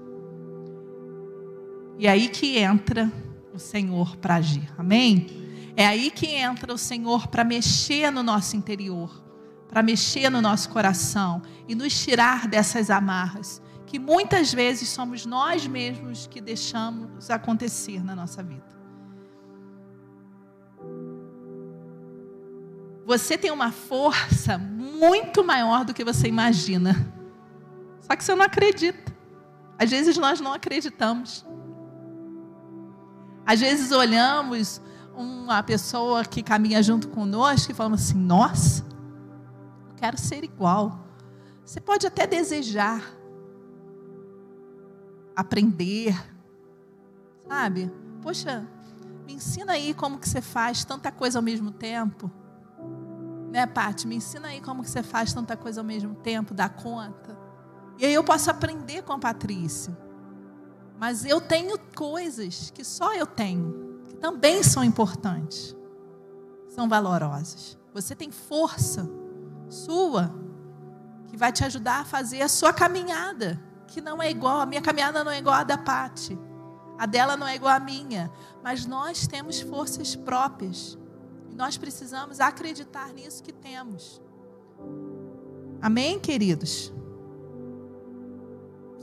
E 1.98 2.08
aí 2.08 2.30
que 2.30 2.58
entra 2.58 3.12
o 3.54 3.60
Senhor 3.60 4.18
para 4.18 4.36
agir. 4.36 4.68
Amém? 4.78 5.28
É 5.76 5.86
aí 5.86 6.12
que 6.12 6.28
entra 6.28 6.74
o 6.74 6.78
Senhor 6.78 7.28
para 7.28 7.44
mexer 7.44 8.12
no 8.12 8.24
nosso 8.24 8.56
interior, 8.56 9.24
para 9.68 9.82
mexer 9.82 10.30
no 10.30 10.42
nosso 10.42 10.70
coração 10.70 11.42
e 11.68 11.76
nos 11.76 12.04
tirar 12.04 12.48
dessas 12.48 12.90
amarras 12.90 13.62
que 13.94 14.00
muitas 14.00 14.52
vezes 14.52 14.90
somos 14.90 15.24
nós 15.24 15.68
mesmos 15.68 16.26
que 16.26 16.42
deixamos 16.42 17.30
acontecer 17.30 18.04
na 18.04 18.16
nossa 18.16 18.42
vida. 18.42 18.74
Você 23.06 23.38
tem 23.38 23.52
uma 23.52 23.72
força 23.72 24.58
muito 24.58 25.44
maior 25.44 25.86
do 25.86 25.94
que 25.94 26.04
você 26.04 26.28
imagina. 26.28 27.14
Só 28.04 28.16
que 28.16 28.24
você 28.24 28.36
não 28.36 28.46
acredita. 28.46 29.14
Às 29.80 29.90
vezes 29.90 30.18
nós 30.18 30.40
não 30.40 30.54
acreditamos. 30.54 31.46
Às 33.46 33.60
vezes 33.60 33.92
olhamos 33.92 34.82
uma 35.16 35.62
pessoa 35.64 36.24
que 36.24 36.44
caminha 36.44 36.82
junto 36.82 37.08
conosco 37.10 37.72
e 37.72 37.76
falamos 37.76 38.04
assim: 38.04 38.18
nossa, 38.18 38.86
eu 39.90 39.96
quero 39.96 40.18
ser 40.18 40.44
igual. 40.44 41.08
Você 41.66 41.80
pode 41.80 42.06
até 42.06 42.28
desejar 42.28 43.02
aprender, 45.36 46.16
sabe? 47.48 47.92
Poxa, 48.22 48.68
me 49.26 49.34
ensina 49.34 49.74
aí 49.74 49.94
como 49.94 50.20
que 50.20 50.30
você 50.30 50.42
faz 50.42 50.84
tanta 50.84 51.12
coisa 51.12 51.40
ao 51.40 51.44
mesmo 51.44 51.72
tempo. 51.72 52.30
Né, 53.52 53.66
Paty? 53.66 54.08
Me 54.08 54.16
ensina 54.16 54.50
aí 54.50 54.62
como 54.62 54.84
que 54.84 54.90
você 54.90 55.04
faz 55.04 55.34
tanta 55.34 55.56
coisa 55.56 55.82
ao 55.82 55.86
mesmo 55.86 56.16
tempo, 56.16 56.54
dá 56.54 56.68
conta. 56.68 57.43
E 58.04 58.06
aí 58.06 58.14
eu 58.16 58.24
posso 58.26 58.52
aprender 58.52 59.02
com 59.04 59.14
a 59.14 59.18
Patrícia. 59.18 59.98
Mas 61.00 61.24
eu 61.24 61.40
tenho 61.40 61.80
coisas 61.96 62.70
que 62.70 62.84
só 62.84 63.14
eu 63.14 63.26
tenho, 63.26 64.02
que 64.04 64.16
também 64.16 64.62
são 64.62 64.84
importantes, 64.84 65.74
são 66.68 66.90
valorosas. 66.90 67.78
Você 67.94 68.14
tem 68.14 68.30
força 68.30 69.10
sua 69.70 70.36
que 71.28 71.38
vai 71.38 71.54
te 71.54 71.64
ajudar 71.64 72.02
a 72.02 72.04
fazer 72.04 72.42
a 72.42 72.50
sua 72.50 72.74
caminhada, 72.74 73.58
que 73.88 74.02
não 74.02 74.22
é 74.22 74.30
igual, 74.30 74.60
a 74.60 74.66
minha 74.66 74.82
caminhada 74.82 75.24
não 75.24 75.32
é 75.32 75.38
igual 75.38 75.56
a 75.56 75.64
da 75.64 75.78
Pati. 75.78 76.38
A 77.00 77.06
dela 77.06 77.38
não 77.38 77.48
é 77.48 77.56
igual 77.56 77.74
à 77.74 77.80
minha, 77.80 78.30
mas 78.62 78.86
nós 78.86 79.28
temos 79.28 79.62
forças 79.62 80.14
próprias. 80.14 80.98
E 81.50 81.56
nós 81.56 81.78
precisamos 81.78 82.42
acreditar 82.42 83.14
nisso 83.14 83.42
que 83.42 83.54
temos. 83.54 84.22
Amém, 85.82 86.20
queridos? 86.20 86.92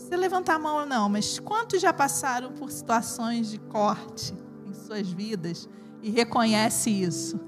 Precisa 0.00 0.16
levantar 0.16 0.54
a 0.54 0.58
mão 0.58 0.86
não, 0.86 1.08
mas 1.10 1.38
quantos 1.38 1.80
já 1.80 1.92
passaram 1.92 2.52
por 2.52 2.70
situações 2.70 3.50
de 3.50 3.58
corte 3.58 4.34
em 4.66 4.72
suas 4.72 5.08
vidas 5.10 5.68
e 6.02 6.10
reconhece 6.10 6.90
isso? 6.90 7.38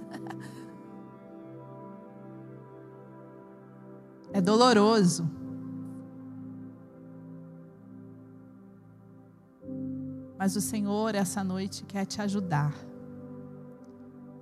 É 4.35 4.41
doloroso. 4.41 5.31
Mas 10.39 10.57
o 10.57 10.61
Senhor, 10.61 11.15
essa 11.15 11.45
noite, 11.45 11.85
quer 11.85 12.07
te 12.07 12.21
ajudar 12.23 12.75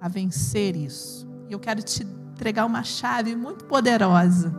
a 0.01 0.09
vencer 0.09 0.77
isso. 0.77 1.29
E 1.49 1.53
eu 1.53 1.59
quero 1.59 1.83
te 1.83 2.05
entregar 2.05 2.67
uma 2.67 2.85
chave 2.85 3.35
muito 3.35 3.65
poderosa, 3.65 4.53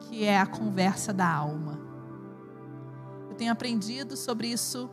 que 0.00 0.24
é 0.24 0.38
a 0.38 0.46
conversa 0.46 1.12
da 1.12 1.28
alma 1.32 1.77
tenho 3.38 3.52
aprendido 3.52 4.16
sobre 4.16 4.48
isso. 4.48 4.90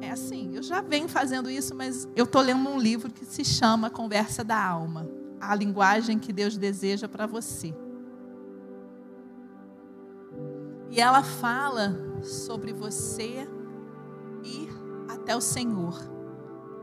É 0.00 0.10
assim, 0.10 0.54
eu 0.54 0.62
já 0.62 0.80
venho 0.80 1.08
fazendo 1.08 1.50
isso, 1.50 1.74
mas 1.74 2.06
eu 2.14 2.24
estou 2.24 2.42
lendo 2.42 2.68
um 2.68 2.78
livro 2.78 3.10
que 3.10 3.24
se 3.24 3.44
chama 3.44 3.90
Conversa 3.90 4.44
da 4.44 4.62
Alma 4.62 5.08
a 5.40 5.54
linguagem 5.54 6.18
que 6.18 6.32
Deus 6.32 6.56
deseja 6.56 7.08
para 7.08 7.26
você. 7.26 7.74
E 10.90 11.00
ela 11.00 11.22
fala 11.22 11.96
sobre 12.22 12.72
você 12.72 13.46
ir 14.44 14.68
até 15.08 15.36
o 15.36 15.40
Senhor 15.40 15.98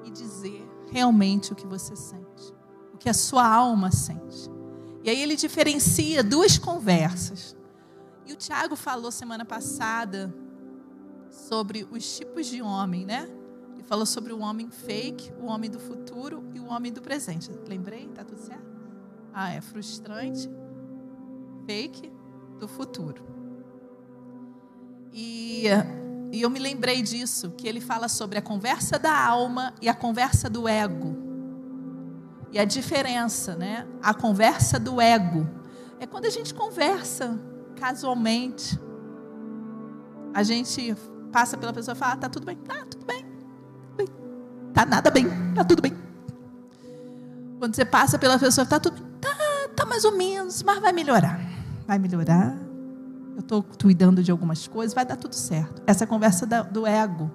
e 0.03 0.11
dizer 0.11 0.67
realmente 0.91 1.51
o 1.51 1.55
que 1.55 1.65
você 1.65 1.95
sente, 1.95 2.53
o 2.93 2.97
que 2.97 3.09
a 3.09 3.13
sua 3.13 3.47
alma 3.47 3.91
sente. 3.91 4.51
E 5.03 5.09
aí 5.09 5.21
ele 5.21 5.35
diferencia 5.35 6.23
duas 6.23 6.57
conversas. 6.57 7.55
E 8.25 8.33
o 8.33 8.35
Tiago 8.35 8.75
falou 8.75 9.11
semana 9.11 9.43
passada 9.43 10.33
sobre 11.29 11.87
os 11.91 12.17
tipos 12.17 12.45
de 12.45 12.61
homem, 12.61 13.05
né? 13.05 13.29
Ele 13.73 13.83
falou 13.83 14.05
sobre 14.05 14.31
o 14.31 14.39
homem 14.39 14.69
fake, 14.69 15.33
o 15.41 15.45
homem 15.45 15.69
do 15.69 15.79
futuro 15.79 16.43
e 16.53 16.59
o 16.59 16.67
homem 16.67 16.91
do 16.91 17.01
presente. 17.01 17.51
Lembrei? 17.67 18.07
Tá 18.09 18.23
tudo 18.23 18.39
certo? 18.39 18.71
Ah, 19.33 19.51
é 19.51 19.59
frustrante, 19.59 20.49
fake, 21.65 22.11
do 22.59 22.67
futuro. 22.67 23.23
E, 25.11 25.65
e 26.31 26.41
eu 26.41 26.49
me 26.49 26.59
lembrei 26.59 27.01
disso, 27.01 27.51
que 27.51 27.67
ele 27.67 27.81
fala 27.81 28.07
sobre 28.07 28.37
a 28.37 28.41
conversa 28.41 28.97
da 28.97 29.15
alma 29.15 29.73
e 29.81 29.89
a 29.89 29.93
conversa 29.93 30.49
do 30.49 30.67
ego. 30.67 31.17
E 32.51 32.59
a 32.59 32.65
diferença, 32.65 33.55
né? 33.55 33.87
A 34.01 34.13
conversa 34.13 34.79
do 34.79 35.01
ego 35.01 35.47
é 35.99 36.05
quando 36.05 36.25
a 36.25 36.29
gente 36.29 36.53
conversa 36.53 37.39
casualmente. 37.83 38.79
A 40.33 40.41
gente 40.41 40.95
passa 41.33 41.57
pela 41.57 41.73
pessoa 41.73 41.93
e 41.93 41.97
fala: 41.97 42.13
ah, 42.13 42.17
tá 42.17 42.29
tudo 42.29 42.45
bem, 42.45 42.55
tá 42.55 42.85
tudo 42.89 43.05
bem, 43.05 43.25
bem. 43.97 44.07
tá 44.73 44.85
nada 44.85 45.11
bem, 45.11 45.27
tá 45.53 45.65
tudo 45.65 45.81
bem. 45.81 45.93
Quando 47.59 47.75
você 47.75 47.83
passa 47.83 48.17
pela 48.17 48.39
pessoa, 48.39 48.65
tá 48.65 48.79
tudo 48.79 49.01
bem, 49.01 49.11
tá, 49.19 49.35
tá 49.75 49.85
mais 49.85 50.05
ou 50.05 50.15
menos, 50.15 50.63
mas 50.63 50.79
vai 50.79 50.93
melhorar, 50.93 51.41
vai 51.85 51.99
melhorar. 51.99 52.57
Eu 53.35 53.41
estou 53.41 53.61
cuidando 53.63 54.23
de 54.23 54.31
algumas 54.31 54.65
coisas, 54.65 54.93
vai 54.93 55.05
dar 55.05 55.17
tudo 55.17 55.35
certo. 55.35 55.81
Essa 55.85 56.07
conversa 56.07 56.45
do 56.45 56.87
ego 56.87 57.29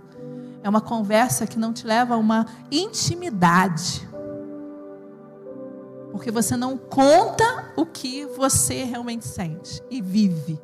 é 0.62 0.68
uma 0.68 0.80
conversa 0.80 1.46
que 1.46 1.58
não 1.58 1.74
te 1.74 1.86
leva 1.86 2.14
a 2.14 2.16
uma 2.16 2.46
intimidade. 2.70 4.07
Porque 6.10 6.30
você 6.30 6.56
não 6.56 6.76
conta 6.76 7.72
o 7.76 7.84
que 7.84 8.24
você 8.26 8.84
realmente 8.84 9.26
sente 9.26 9.82
e 9.90 10.00
vive. 10.00 10.60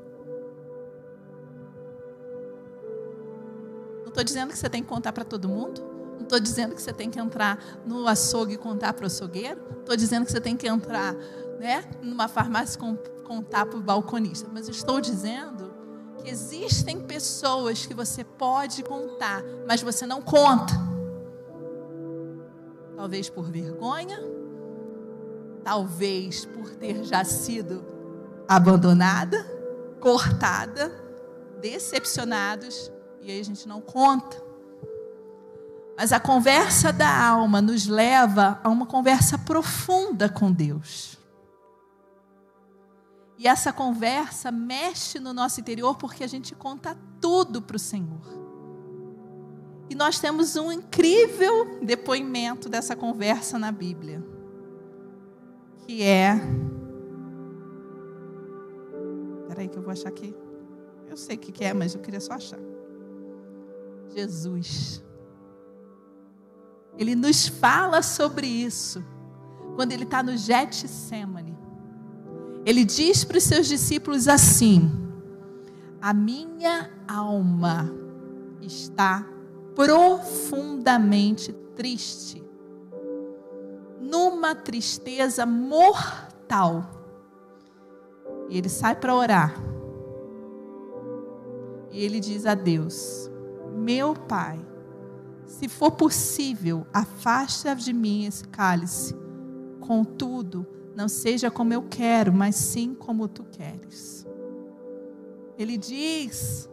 Não 4.00 4.08
estou 4.08 4.24
dizendo 4.24 4.52
que 4.52 4.58
você 4.58 4.68
tem 4.68 4.82
que 4.82 4.88
contar 4.88 5.12
para 5.12 5.24
todo 5.24 5.48
mundo. 5.48 5.82
Não 6.14 6.22
estou 6.22 6.40
dizendo 6.40 6.74
que 6.74 6.82
você 6.82 6.92
tem 6.92 7.10
que 7.10 7.18
entrar 7.18 7.82
no 7.84 8.06
açougue 8.08 8.54
e 8.54 8.58
contar 8.58 8.94
para 8.94 9.04
o 9.04 9.06
açougueiro. 9.06 9.60
Estou 9.80 9.96
dizendo 9.96 10.24
que 10.24 10.32
você 10.32 10.40
tem 10.40 10.56
que 10.56 10.66
entrar 10.66 11.14
né, 11.58 11.84
numa 12.02 12.28
farmácia 12.28 12.78
e 12.78 13.22
contar 13.22 13.66
para 13.66 13.78
o 13.78 13.82
balconista. 13.82 14.48
Mas 14.52 14.68
estou 14.68 15.00
dizendo 15.00 15.74
que 16.22 16.30
existem 16.30 17.00
pessoas 17.00 17.84
que 17.84 17.92
você 17.92 18.24
pode 18.24 18.82
contar, 18.82 19.42
mas 19.66 19.82
você 19.82 20.06
não 20.06 20.22
conta. 20.22 20.72
Talvez 22.96 23.28
por 23.28 23.44
vergonha, 23.50 24.18
talvez 25.64 26.44
por 26.44 26.70
ter 26.76 27.02
já 27.04 27.24
sido 27.24 27.84
abandonada, 28.46 29.42
cortada, 30.00 30.92
decepcionados, 31.60 32.92
e 33.22 33.30
aí 33.30 33.40
a 33.40 33.44
gente 33.44 33.66
não 33.66 33.80
conta. 33.80 34.44
Mas 35.96 36.12
a 36.12 36.20
conversa 36.20 36.92
da 36.92 37.26
alma 37.26 37.62
nos 37.62 37.86
leva 37.86 38.60
a 38.62 38.68
uma 38.68 38.84
conversa 38.84 39.38
profunda 39.38 40.28
com 40.28 40.52
Deus. 40.52 41.16
E 43.38 43.48
essa 43.48 43.72
conversa 43.72 44.52
mexe 44.52 45.18
no 45.18 45.32
nosso 45.32 45.60
interior 45.60 45.96
porque 45.96 46.22
a 46.22 46.26
gente 46.26 46.54
conta 46.54 46.96
tudo 47.20 47.62
para 47.62 47.76
o 47.76 47.80
Senhor. 47.80 48.44
E 49.88 49.94
nós 49.94 50.18
temos 50.18 50.56
um 50.56 50.70
incrível 50.70 51.78
depoimento 51.82 52.68
dessa 52.68 52.94
conversa 52.96 53.58
na 53.58 53.70
Bíblia 53.70 54.33
que 55.86 56.02
é. 56.02 56.34
Peraí, 59.48 59.68
que 59.68 59.76
eu 59.76 59.82
vou 59.82 59.92
achar 59.92 60.08
aqui. 60.08 60.34
Eu 61.08 61.16
sei 61.16 61.36
o 61.36 61.38
que 61.38 61.64
é, 61.64 61.72
mas 61.72 61.94
eu 61.94 62.00
queria 62.00 62.20
só 62.20 62.34
achar. 62.34 62.58
Jesus. 64.14 65.02
Ele 66.98 67.14
nos 67.14 67.46
fala 67.46 68.02
sobre 68.02 68.46
isso 68.46 69.04
quando 69.74 69.92
ele 69.92 70.04
está 70.04 70.22
no 70.22 70.36
Getsemane. 70.36 71.56
Ele 72.64 72.84
diz 72.84 73.24
para 73.24 73.38
os 73.38 73.44
seus 73.44 73.66
discípulos 73.66 74.28
assim: 74.28 74.90
A 76.00 76.14
minha 76.14 76.90
alma 77.06 77.92
está 78.60 79.26
profundamente 79.74 81.52
triste 81.74 82.43
numa 84.14 84.54
tristeza 84.54 85.44
mortal. 85.44 86.88
E 88.48 88.56
ele 88.56 88.68
sai 88.68 88.94
para 88.94 89.12
orar. 89.12 89.60
E 91.90 92.04
ele 92.04 92.20
diz 92.20 92.46
a 92.46 92.54
Deus: 92.54 93.28
Meu 93.74 94.14
Pai, 94.14 94.64
se 95.46 95.68
for 95.68 95.90
possível, 95.90 96.86
afasta 96.92 97.74
de 97.74 97.92
mim 97.92 98.24
esse 98.24 98.46
cálice. 98.46 99.16
Contudo, 99.80 100.64
não 100.94 101.08
seja 101.08 101.50
como 101.50 101.74
eu 101.74 101.82
quero, 101.82 102.32
mas 102.32 102.54
sim 102.54 102.94
como 102.94 103.26
tu 103.26 103.42
queres. 103.42 104.24
Ele 105.58 105.76
diz, 105.76 106.68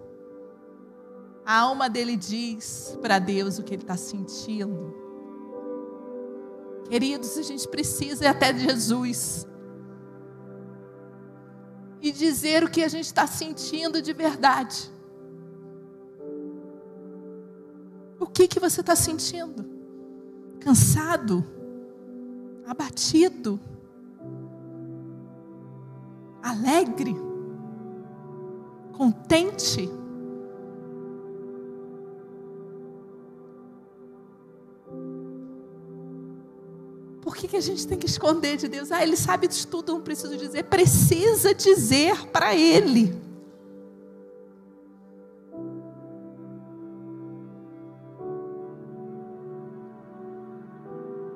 a 1.44 1.60
alma 1.60 1.90
dele 1.90 2.16
diz 2.16 2.98
para 3.02 3.18
Deus 3.18 3.58
o 3.58 3.64
que 3.64 3.74
ele 3.74 3.82
está 3.82 3.98
sentindo. 3.98 5.01
Queridos, 6.92 7.38
a 7.38 7.42
gente 7.42 7.66
precisa 7.70 8.26
ir 8.26 8.28
até 8.28 8.54
Jesus 8.54 9.48
e 12.02 12.12
dizer 12.12 12.66
o 12.66 12.70
que 12.70 12.84
a 12.84 12.90
gente 12.90 13.06
está 13.06 13.26
sentindo 13.26 14.02
de 14.02 14.12
verdade. 14.12 14.92
O 18.20 18.26
que 18.26 18.46
que 18.46 18.60
você 18.60 18.82
está 18.82 18.94
sentindo? 18.94 19.66
Cansado? 20.60 21.46
Abatido? 22.68 23.58
Alegre? 26.44 27.16
Contente? 28.92 29.90
Que, 37.42 37.48
que 37.48 37.58
a 37.58 37.62
gente 37.62 37.88
tem 37.88 37.98
que 37.98 38.06
esconder 38.06 38.56
de 38.56 38.68
Deus? 38.68 38.92
Ah, 38.92 39.02
Ele 39.02 39.16
sabe 39.16 39.48
de 39.48 39.66
tudo, 39.66 39.94
não 39.94 40.02
preciso 40.02 40.38
dizer. 40.38 40.64
Precisa 40.66 41.56
dizer 41.56 42.28
para 42.28 42.56
Ele. 42.56 43.20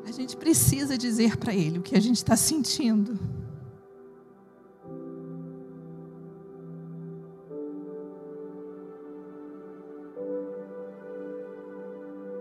A 0.06 0.12
gente 0.12 0.38
precisa 0.38 0.96
dizer 0.96 1.38
para 1.38 1.54
Ele 1.56 1.80
o 1.80 1.82
que 1.82 1.96
a 1.96 2.00
gente 2.00 2.18
está 2.18 2.36
sentindo. 2.36 3.20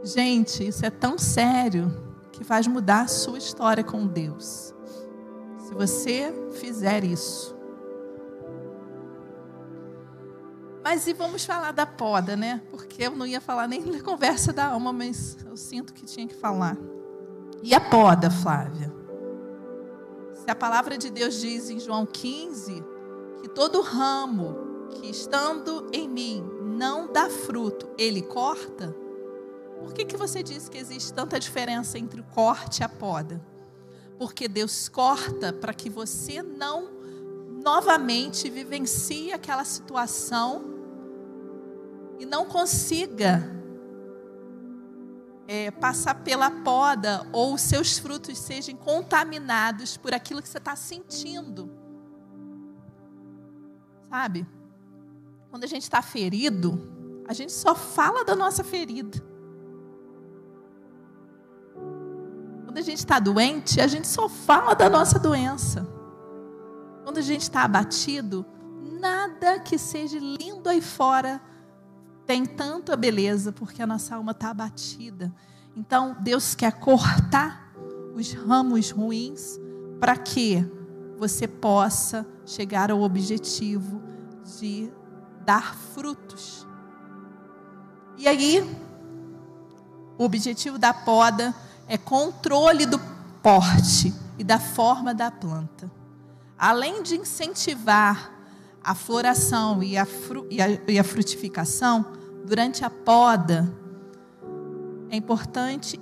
Gente, 0.04 0.68
isso 0.68 0.84
é 0.84 0.90
tão 0.90 1.16
sério 1.16 2.13
que 2.34 2.42
faz 2.42 2.66
mudar 2.66 3.02
a 3.02 3.08
sua 3.08 3.38
história 3.38 3.84
com 3.84 4.06
Deus. 4.06 4.74
Se 5.58 5.72
você 5.72 6.34
fizer 6.52 7.04
isso. 7.04 7.54
Mas 10.82 11.06
e 11.06 11.12
vamos 11.12 11.44
falar 11.44 11.72
da 11.72 11.86
poda, 11.86 12.36
né? 12.36 12.60
Porque 12.70 13.04
eu 13.04 13.12
não 13.12 13.24
ia 13.24 13.40
falar 13.40 13.68
nem 13.68 13.82
da 13.90 14.02
conversa 14.02 14.52
da 14.52 14.66
alma, 14.66 14.92
mas 14.92 15.38
eu 15.46 15.56
sinto 15.56 15.94
que 15.94 16.04
tinha 16.04 16.26
que 16.26 16.34
falar. 16.34 16.76
E 17.62 17.72
a 17.72 17.80
poda, 17.80 18.30
Flávia? 18.30 18.92
Se 20.34 20.50
a 20.50 20.54
palavra 20.54 20.98
de 20.98 21.10
Deus 21.10 21.40
diz 21.40 21.70
em 21.70 21.78
João 21.78 22.04
15 22.04 22.84
que 23.40 23.48
todo 23.48 23.80
ramo 23.80 24.88
que 24.90 25.08
estando 25.08 25.88
em 25.92 26.08
mim 26.08 26.44
não 26.62 27.10
dá 27.10 27.30
fruto, 27.30 27.88
ele 27.96 28.20
corta, 28.20 28.94
por 29.80 29.92
que, 29.92 30.04
que 30.04 30.16
você 30.16 30.42
diz 30.42 30.68
que 30.68 30.78
existe 30.78 31.12
tanta 31.12 31.38
diferença 31.38 31.98
entre 31.98 32.20
o 32.20 32.24
corte 32.24 32.80
e 32.80 32.84
a 32.84 32.88
poda? 32.88 33.40
Porque 34.18 34.48
Deus 34.48 34.88
corta 34.88 35.52
para 35.52 35.74
que 35.74 35.90
você 35.90 36.42
não 36.42 36.92
novamente 37.62 38.50
vivencie 38.50 39.32
aquela 39.32 39.64
situação 39.64 40.64
e 42.18 42.26
não 42.26 42.44
consiga 42.44 43.42
é, 45.46 45.70
passar 45.70 46.16
pela 46.16 46.50
poda 46.50 47.26
ou 47.32 47.58
seus 47.58 47.98
frutos 47.98 48.38
sejam 48.38 48.76
contaminados 48.76 49.96
por 49.96 50.14
aquilo 50.14 50.40
que 50.42 50.48
você 50.48 50.58
está 50.58 50.76
sentindo. 50.76 51.70
Sabe? 54.08 54.46
Quando 55.50 55.64
a 55.64 55.68
gente 55.68 55.82
está 55.82 56.00
ferido, 56.02 57.24
a 57.26 57.32
gente 57.32 57.52
só 57.52 57.74
fala 57.74 58.24
da 58.24 58.36
nossa 58.36 58.62
ferida. 58.62 59.33
Quando 62.74 62.82
a 62.82 62.90
gente 62.90 62.98
está 62.98 63.20
doente, 63.20 63.80
a 63.80 63.86
gente 63.86 64.08
só 64.08 64.28
fala 64.28 64.74
da 64.74 64.90
nossa 64.90 65.16
doença. 65.16 65.86
Quando 67.04 67.18
a 67.18 67.22
gente 67.22 67.42
está 67.42 67.62
abatido, 67.62 68.44
nada 69.00 69.60
que 69.60 69.78
seja 69.78 70.18
lindo 70.18 70.68
aí 70.68 70.80
fora 70.80 71.40
tem 72.26 72.44
tanta 72.44 72.96
beleza, 72.96 73.52
porque 73.52 73.80
a 73.80 73.86
nossa 73.86 74.16
alma 74.16 74.32
está 74.32 74.50
abatida. 74.50 75.32
Então, 75.76 76.16
Deus 76.18 76.56
quer 76.56 76.72
cortar 76.72 77.72
os 78.12 78.32
ramos 78.32 78.90
ruins 78.90 79.56
para 80.00 80.16
que 80.16 80.68
você 81.16 81.46
possa 81.46 82.26
chegar 82.44 82.90
ao 82.90 83.02
objetivo 83.02 84.02
de 84.58 84.90
dar 85.44 85.76
frutos. 85.76 86.66
E 88.18 88.26
aí, 88.26 88.68
o 90.18 90.24
objetivo 90.24 90.76
da 90.76 90.92
poda 90.92 91.54
é 91.88 91.98
controle 91.98 92.86
do 92.86 92.98
porte 93.42 94.12
e 94.38 94.44
da 94.44 94.58
forma 94.58 95.14
da 95.14 95.30
planta. 95.30 95.90
Além 96.58 97.02
de 97.02 97.16
incentivar 97.16 98.32
a 98.82 98.94
floração 98.94 99.82
e 99.82 99.96
a, 99.96 100.04
fru 100.04 100.46
e 100.50 100.60
a, 100.60 100.68
e 100.88 100.98
a 100.98 101.04
frutificação, 101.04 102.06
durante 102.44 102.84
a 102.84 102.90
poda, 102.90 103.72
é 105.10 105.16
importante 105.16 106.00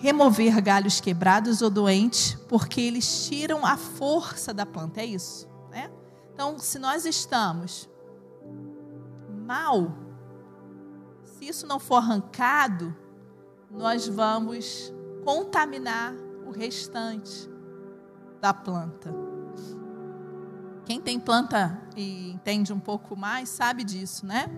remover 0.00 0.60
galhos 0.62 1.00
quebrados 1.00 1.62
ou 1.62 1.70
doentes, 1.70 2.34
porque 2.48 2.80
eles 2.80 3.26
tiram 3.26 3.64
a 3.64 3.76
força 3.76 4.52
da 4.52 4.64
planta. 4.64 5.00
É 5.00 5.06
isso. 5.06 5.48
Né? 5.70 5.90
Então, 6.32 6.58
se 6.58 6.78
nós 6.78 7.04
estamos 7.04 7.88
mal, 9.46 9.92
se 11.24 11.48
isso 11.48 11.66
não 11.66 11.78
for 11.78 11.96
arrancado, 11.96 12.94
nós 13.70 14.06
vamos 14.06 14.92
contaminar 15.26 16.14
o 16.46 16.52
restante 16.52 17.50
da 18.40 18.54
planta. 18.54 19.12
Quem 20.84 21.00
tem 21.00 21.18
planta 21.18 21.82
e 21.96 22.30
entende 22.30 22.72
um 22.72 22.78
pouco 22.78 23.16
mais 23.16 23.48
sabe 23.48 23.82
disso, 23.82 24.24
né? 24.24 24.48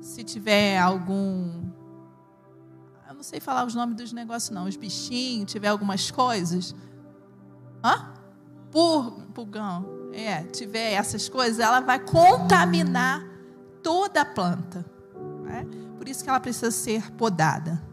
Se 0.00 0.24
tiver 0.24 0.78
algum. 0.78 1.70
Eu 3.06 3.14
não 3.14 3.22
sei 3.22 3.40
falar 3.40 3.66
os 3.66 3.74
nomes 3.74 3.94
dos 3.94 4.10
negócios, 4.10 4.48
não. 4.48 4.64
Os 4.64 4.74
bichinhos, 4.74 5.52
tiver 5.52 5.68
algumas 5.68 6.10
coisas. 6.10 6.74
Hã? 7.84 8.14
Pur, 8.70 9.26
pulgão. 9.34 9.84
É, 10.14 10.44
tiver 10.44 10.92
essas 10.94 11.28
coisas, 11.28 11.58
ela 11.58 11.80
vai 11.80 11.98
contaminar 11.98 13.22
toda 13.82 14.22
a 14.22 14.24
planta. 14.24 14.82
Né? 15.44 15.66
Por 15.98 16.08
isso 16.08 16.24
que 16.24 16.30
ela 16.30 16.40
precisa 16.40 16.70
ser 16.70 17.12
podada. 17.12 17.89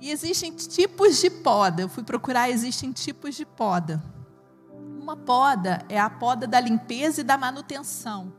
E 0.00 0.10
existem 0.10 0.52
tipos 0.52 1.20
de 1.20 1.28
poda. 1.28 1.82
Eu 1.82 1.88
fui 1.88 2.02
procurar, 2.02 2.50
existem 2.50 2.92
tipos 2.92 3.34
de 3.34 3.44
poda. 3.44 4.02
Uma 5.00 5.16
poda 5.16 5.84
é 5.88 5.98
a 5.98 6.08
poda 6.08 6.46
da 6.46 6.60
limpeza 6.60 7.20
e 7.22 7.24
da 7.24 7.36
manutenção. 7.36 8.32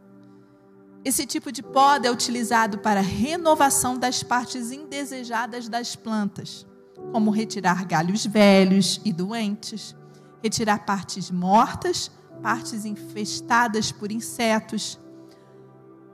Esse 1.04 1.26
tipo 1.26 1.52
de 1.52 1.64
poda 1.64 2.08
é 2.08 2.12
utilizado 2.12 2.80
para 2.80 3.00
renovação 3.00 3.98
das 3.98 4.22
partes 4.22 4.72
indesejadas 4.72 5.70
das 5.70 5.96
plantas, 5.96 6.66
como 7.12 7.32
retirar 7.32 7.86
galhos 7.86 8.26
velhos 8.26 9.00
e 9.06 9.14
doentes, 9.14 9.96
retirar 10.44 10.86
partes 10.86 11.32
mortas, 11.32 12.12
partes 12.44 12.86
infestadas 12.86 13.92
por 13.92 14.12
insetos, 14.12 15.00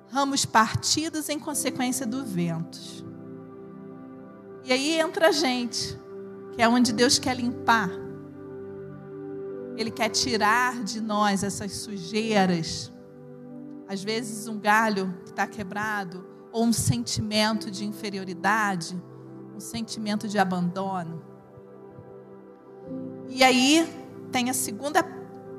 ramos 0.07 0.45
partidos 0.45 1.29
em 1.29 1.39
consequência 1.39 2.05
do 2.05 2.23
vento. 2.23 3.05
E 4.65 4.73
aí 4.73 4.99
entra 4.99 5.27
a 5.27 5.31
gente, 5.31 5.95
que 6.53 6.61
é 6.61 6.67
onde 6.67 6.91
Deus 6.91 7.19
quer 7.19 7.35
limpar. 7.35 7.91
Ele 9.77 9.91
quer 9.91 10.09
tirar 10.09 10.83
de 10.83 10.99
nós 10.99 11.43
essas 11.43 11.71
sujeiras. 11.73 12.91
Às 13.87 14.03
vezes, 14.03 14.47
um 14.47 14.59
galho 14.59 15.13
que 15.23 15.29
está 15.29 15.45
quebrado, 15.45 16.25
ou 16.51 16.65
um 16.65 16.73
sentimento 16.73 17.69
de 17.69 17.85
inferioridade, 17.85 18.99
um 19.55 19.59
sentimento 19.59 20.27
de 20.27 20.39
abandono. 20.39 21.21
E 23.29 23.43
aí 23.43 23.87
tem 24.31 24.49
a 24.49 24.53
segunda, 24.53 25.05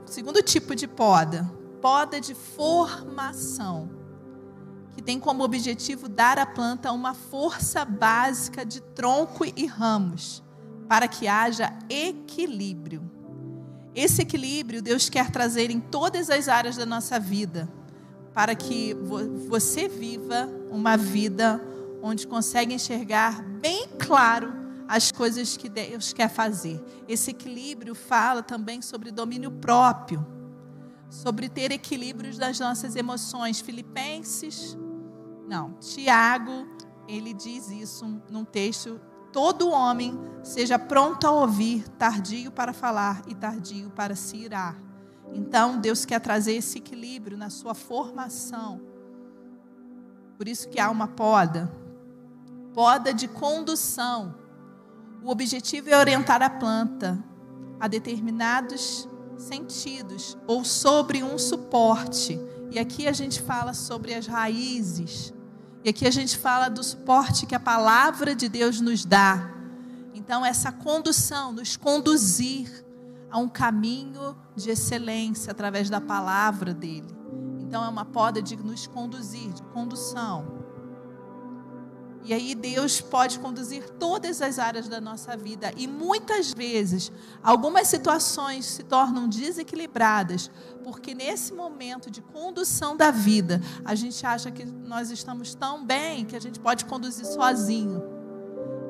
segundo 0.05 0.43
tipo 0.43 0.75
de 0.75 0.89
poda, 0.89 1.49
poda 1.81 2.21
de 2.21 2.35
formação 2.35 3.89
que 4.97 5.03
tem 5.03 5.21
como 5.21 5.45
objetivo 5.45 6.09
dar 6.09 6.39
à 6.39 6.47
planta 6.47 6.91
uma 6.91 7.13
força 7.13 7.85
básica 7.85 8.65
de 8.65 8.81
tronco 8.81 9.45
e 9.45 9.67
ramos, 9.67 10.43
para 10.89 11.07
que 11.07 11.29
haja 11.29 11.71
equilíbrio. 11.91 13.03
Esse 13.95 14.23
equilíbrio 14.23 14.81
Deus 14.81 15.11
quer 15.11 15.31
trazer 15.31 15.71
em 15.71 15.81
todas 15.81 16.31
as 16.31 16.49
áreas 16.49 16.77
da 16.77 16.87
nossa 16.87 17.21
vida, 17.21 17.69
para 18.33 18.55
que 18.55 18.95
você 19.47 19.87
viva 19.87 20.49
uma 20.71 20.97
vida 20.97 21.61
onde 22.03 22.27
consegue 22.27 22.73
enxergar 22.73 23.43
bem 23.43 23.87
claro 23.99 24.55
as 24.89 25.13
coisas 25.13 25.59
que 25.59 25.69
Deus 25.69 26.15
quer 26.15 26.31
fazer. 26.31 26.83
Esse 27.07 27.33
equilíbrio 27.33 27.95
fala 27.95 28.43
também 28.43 28.81
sobre 28.81 29.11
domínio 29.11 29.51
próprio, 29.51 30.27
sobre 31.11 31.51
ter 31.51 31.71
equilíbrios 31.71 32.39
das 32.39 32.59
nossas 32.59 32.97
emoções. 32.97 33.61
Filipenses, 33.61 34.77
não, 35.47 35.75
Tiago, 35.75 36.67
ele 37.09 37.33
diz 37.33 37.71
isso 37.71 38.21
num 38.31 38.45
texto 38.45 39.01
todo 39.37 39.69
homem 39.69 40.19
seja 40.43 40.79
pronto 40.79 41.27
a 41.27 41.31
ouvir, 41.31 41.87
tardio 41.99 42.51
para 42.51 42.73
falar 42.73 43.21
e 43.29 43.35
tardio 43.35 43.91
para 43.91 44.17
se 44.17 44.35
irar. 44.39 44.75
Então, 45.31 45.79
Deus 45.79 46.07
quer 46.07 46.21
trazer 46.21 46.55
esse 46.55 46.79
equilíbrio 46.79 47.37
na 47.37 47.51
sua 47.51 47.75
formação. 47.75 48.81
Por 50.39 50.49
isso 50.49 50.71
que 50.71 50.81
há 50.81 50.91
uma 50.91 51.07
poda, 51.07 51.71
poda 52.73 53.13
de 53.13 53.29
condução. 53.29 54.35
O 55.23 55.29
objetivo 55.31 55.91
é 55.91 55.99
orientar 55.99 56.41
a 56.41 56.49
planta 56.49 57.23
a 57.79 57.87
determinados 57.89 59.07
sentidos 59.37 60.39
ou 60.47 60.65
sobre 60.65 61.23
um 61.23 61.37
suporte. 61.37 62.41
E 62.71 62.79
aqui 62.79 63.07
a 63.07 63.13
gente 63.13 63.43
fala 63.43 63.75
sobre 63.75 64.15
as 64.15 64.27
raízes. 64.27 65.35
E 65.85 65.89
aqui 65.89 66.07
a 66.07 66.11
gente 66.11 66.37
fala 66.37 66.69
do 66.69 66.83
suporte 66.83 67.47
que 67.47 67.55
a 67.55 67.61
palavra 67.61 68.35
de 68.35 68.49
Deus 68.49 68.81
nos 68.81 69.05
dá. 69.05 69.51
Então, 70.15 70.45
essa 70.45 70.73
condução, 70.73 71.53
nos 71.53 71.77
conduzir 71.77 72.85
a 73.31 73.39
um 73.39 73.49
caminho 73.49 74.37
de 74.55 74.71
excelência 74.71 75.51
através 75.51 75.91
da 75.91 76.01
palavra 76.01 76.73
dele. 76.73 77.15
Então 77.61 77.85
é 77.85 77.89
uma 77.89 78.05
poda 78.05 78.41
de 78.41 78.57
nos 78.57 78.87
conduzir, 78.87 79.53
de 79.53 79.63
condução. 79.65 80.56
E 82.27 82.35
aí 82.35 82.57
Deus 82.57 83.01
pode 83.01 83.39
conduzir 83.39 83.89
todas 83.89 84.43
as 84.43 84.59
áreas 84.59 84.89
da 84.89 85.01
nossa 85.01 85.37
vida. 85.37 85.73
E 85.77 85.87
muitas 85.87 86.53
vezes, 86.53 87.13
algumas 87.41 87.87
situações 87.87 88.67
se 88.67 88.83
tornam 88.83 89.29
desequilibradas, 89.29 90.51
porque 90.83 91.15
nesse 91.15 91.53
momento 91.53 92.11
de 92.11 92.21
condução 92.21 92.97
da 92.97 93.13
vida, 93.13 93.63
a 93.85 93.95
gente 93.95 94.27
acha 94.27 94.51
que 94.51 94.65
nós 94.65 95.13
estamos 95.13 95.55
tão 95.55 95.87
bem 95.87 96.25
que 96.25 96.35
a 96.35 96.41
gente 96.41 96.59
pode 96.59 96.85
conduzir 96.87 97.25
sozinho. 97.25 98.03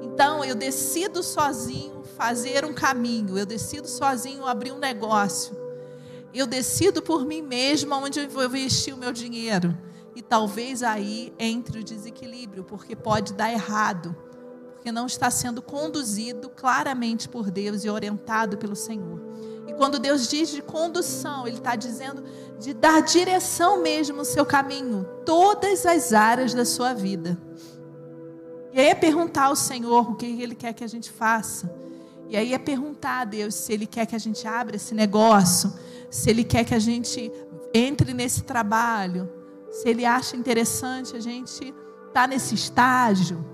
Então, 0.00 0.42
eu 0.42 0.54
decido 0.54 1.22
sozinho 1.22 2.04
fazer 2.16 2.64
um 2.64 2.72
caminho, 2.72 3.36
eu 3.36 3.44
decido 3.44 3.86
sozinho 3.86 4.46
abrir 4.46 4.72
um 4.72 4.78
negócio. 4.78 5.54
Eu 6.32 6.46
decido 6.46 7.02
por 7.02 7.26
mim 7.26 7.42
mesma 7.42 7.98
onde 7.98 8.18
eu 8.18 8.30
vou 8.30 8.46
investir 8.46 8.94
o 8.94 8.96
meu 8.96 9.12
dinheiro. 9.12 9.76
E 10.16 10.22
talvez 10.22 10.82
aí 10.82 11.30
entre 11.38 11.80
o 11.80 11.84
desequilíbrio, 11.84 12.64
porque 12.64 12.96
pode 12.96 13.34
dar 13.34 13.52
errado, 13.52 14.16
porque 14.72 14.90
não 14.90 15.04
está 15.04 15.30
sendo 15.30 15.60
conduzido 15.60 16.48
claramente 16.48 17.28
por 17.28 17.50
Deus 17.50 17.84
e 17.84 17.90
orientado 17.90 18.56
pelo 18.56 18.74
Senhor. 18.74 19.20
E 19.66 19.74
quando 19.74 19.98
Deus 19.98 20.26
diz 20.26 20.48
de 20.48 20.62
condução, 20.62 21.46
Ele 21.46 21.58
está 21.58 21.76
dizendo 21.76 22.24
de 22.58 22.72
dar 22.72 23.02
direção 23.02 23.82
mesmo 23.82 24.16
no 24.16 24.24
seu 24.24 24.46
caminho, 24.46 25.06
todas 25.26 25.84
as 25.84 26.14
áreas 26.14 26.54
da 26.54 26.64
sua 26.64 26.94
vida. 26.94 27.38
E 28.72 28.80
aí 28.80 28.86
é 28.86 28.94
perguntar 28.94 29.44
ao 29.44 29.56
Senhor 29.56 30.12
o 30.12 30.14
que 30.14 30.24
Ele 30.24 30.54
quer 30.54 30.72
que 30.72 30.82
a 30.82 30.88
gente 30.88 31.10
faça. 31.10 31.70
E 32.26 32.38
aí 32.38 32.54
é 32.54 32.58
perguntar 32.58 33.20
a 33.20 33.24
Deus 33.26 33.54
se 33.54 33.70
Ele 33.70 33.86
quer 33.86 34.06
que 34.06 34.16
a 34.16 34.18
gente 34.18 34.48
abra 34.48 34.76
esse 34.76 34.94
negócio, 34.94 35.70
se 36.10 36.30
Ele 36.30 36.42
quer 36.42 36.64
que 36.64 36.74
a 36.74 36.78
gente 36.78 37.30
entre 37.74 38.14
nesse 38.14 38.44
trabalho, 38.44 39.35
se 39.70 39.88
Ele 39.88 40.04
acha 40.04 40.36
interessante 40.36 41.16
a 41.16 41.20
gente 41.20 41.64
estar 41.64 42.12
tá 42.12 42.26
nesse 42.26 42.54
estágio. 42.54 43.44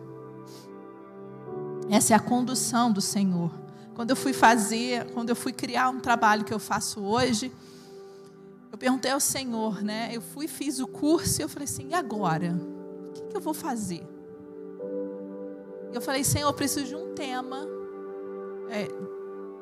Essa 1.91 2.15
é 2.15 2.17
a 2.17 2.21
condução 2.21 2.93
do 2.93 3.01
Senhor. 3.01 3.51
Quando 3.95 4.11
eu 4.11 4.17
fui 4.17 4.33
fazer, 4.33 5.11
quando 5.13 5.31
eu 5.31 5.37
fui 5.37 5.53
criar 5.53 5.91
um 5.91 6.01
trabalho 6.01 6.45
que 6.45 6.55
eu 6.55 6.59
faço 6.59 7.01
hoje, 7.01 7.53
eu 8.71 8.79
perguntei 8.79 9.11
ao 9.11 9.21
Senhor, 9.21 9.83
né? 9.83 10.11
Eu 10.13 10.23
fui, 10.23 10.49
fiz 10.49 10.79
o 10.79 10.87
curso 10.87 11.41
e 11.41 11.43
eu 11.43 11.49
falei 11.49 11.65
assim: 11.65 11.89
e 11.91 11.95
agora? 11.95 12.59
O 13.09 13.13
que, 13.13 13.23
que 13.23 13.37
eu 13.37 13.41
vou 13.41 13.53
fazer? 13.53 14.03
Eu 15.93 16.01
falei, 16.01 16.25
Senhor, 16.25 16.49
eu 16.49 16.55
preciso 16.55 16.87
de 16.87 16.97
um 16.97 17.13
tema 17.15 17.67
é, 18.71 18.89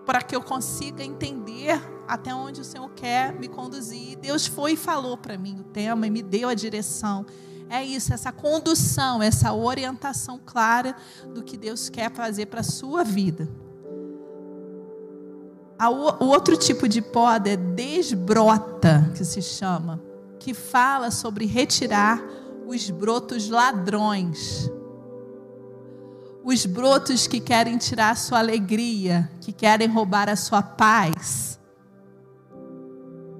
para 0.06 0.22
que 0.22 0.34
eu 0.34 0.42
consiga 0.42 1.04
entender 1.04 1.80
até 2.08 2.34
onde 2.34 2.60
o 2.60 2.64
Senhor 2.64 2.90
quer 2.90 3.32
me 3.32 3.48
conduzir. 3.48 4.18
Deus 4.18 4.46
foi 4.46 4.72
e 4.72 4.76
falou 4.76 5.16
para 5.16 5.38
mim 5.38 5.60
o 5.60 5.64
tema 5.64 6.06
e 6.06 6.10
me 6.10 6.22
deu 6.22 6.48
a 6.48 6.54
direção. 6.54 7.24
É 7.68 7.84
isso, 7.84 8.12
essa 8.12 8.32
condução, 8.32 9.22
essa 9.22 9.52
orientação 9.52 10.40
clara 10.44 10.96
do 11.32 11.42
que 11.42 11.56
Deus 11.56 11.88
quer 11.88 12.10
fazer 12.10 12.46
para 12.46 12.60
a 12.60 12.64
sua 12.64 13.04
vida. 13.04 13.48
O 16.20 16.24
outro 16.26 16.56
tipo 16.56 16.88
de 16.88 17.00
poda 17.00 17.48
é 17.48 17.56
desbrota, 17.56 19.10
que 19.14 19.24
se 19.24 19.40
chama, 19.40 20.02
que 20.38 20.52
fala 20.52 21.10
sobre 21.10 21.46
retirar 21.46 22.20
os 22.66 22.90
brotos 22.90 23.48
ladrões 23.48 24.68
os 26.42 26.64
brotos 26.64 27.26
que 27.26 27.40
querem 27.40 27.76
tirar 27.76 28.10
a 28.10 28.14
sua 28.14 28.38
alegria, 28.38 29.30
que 29.40 29.52
querem 29.52 29.88
roubar 29.88 30.28
a 30.28 30.36
sua 30.36 30.62
paz, 30.62 31.60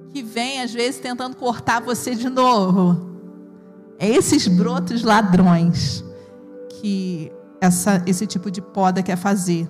que 0.09 0.21
vem 0.21 0.61
às 0.61 0.73
vezes 0.73 0.99
tentando 0.99 1.35
cortar 1.35 1.81
você 1.81 2.13
de 2.13 2.29
novo. 2.29 3.09
É 3.97 4.07
esses 4.09 4.47
brotos 4.47 5.03
ladrões 5.03 6.03
que 6.69 7.31
essa, 7.59 8.03
esse 8.05 8.25
tipo 8.25 8.49
de 8.49 8.61
poda 8.61 9.03
quer 9.03 9.15
fazer. 9.15 9.69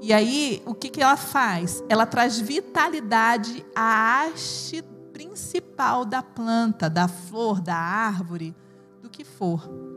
E 0.00 0.12
aí, 0.12 0.62
o 0.64 0.74
que, 0.74 0.88
que 0.88 1.02
ela 1.02 1.16
faz? 1.16 1.82
Ela 1.88 2.06
traz 2.06 2.38
vitalidade 2.38 3.66
à 3.74 4.22
haste 4.22 4.82
principal 5.12 6.04
da 6.04 6.22
planta, 6.22 6.88
da 6.88 7.08
flor, 7.08 7.60
da 7.60 7.74
árvore, 7.74 8.54
do 9.02 9.10
que 9.10 9.24
for 9.24 9.87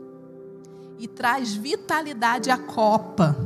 e 1.02 1.08
traz 1.08 1.52
vitalidade 1.52 2.48
à 2.48 2.56
copa. 2.56 3.36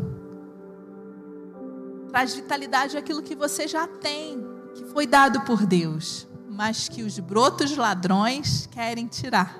Traz 2.10 2.34
vitalidade 2.34 2.98
àquilo 2.98 3.22
que 3.22 3.34
você 3.34 3.66
já 3.66 3.86
tem, 3.86 4.46
que 4.74 4.84
foi 4.84 5.06
dado 5.06 5.40
por 5.40 5.64
Deus, 5.64 6.28
mas 6.50 6.86
que 6.86 7.02
os 7.02 7.18
brotos 7.18 7.74
ladrões 7.74 8.66
querem 8.66 9.06
tirar. 9.06 9.58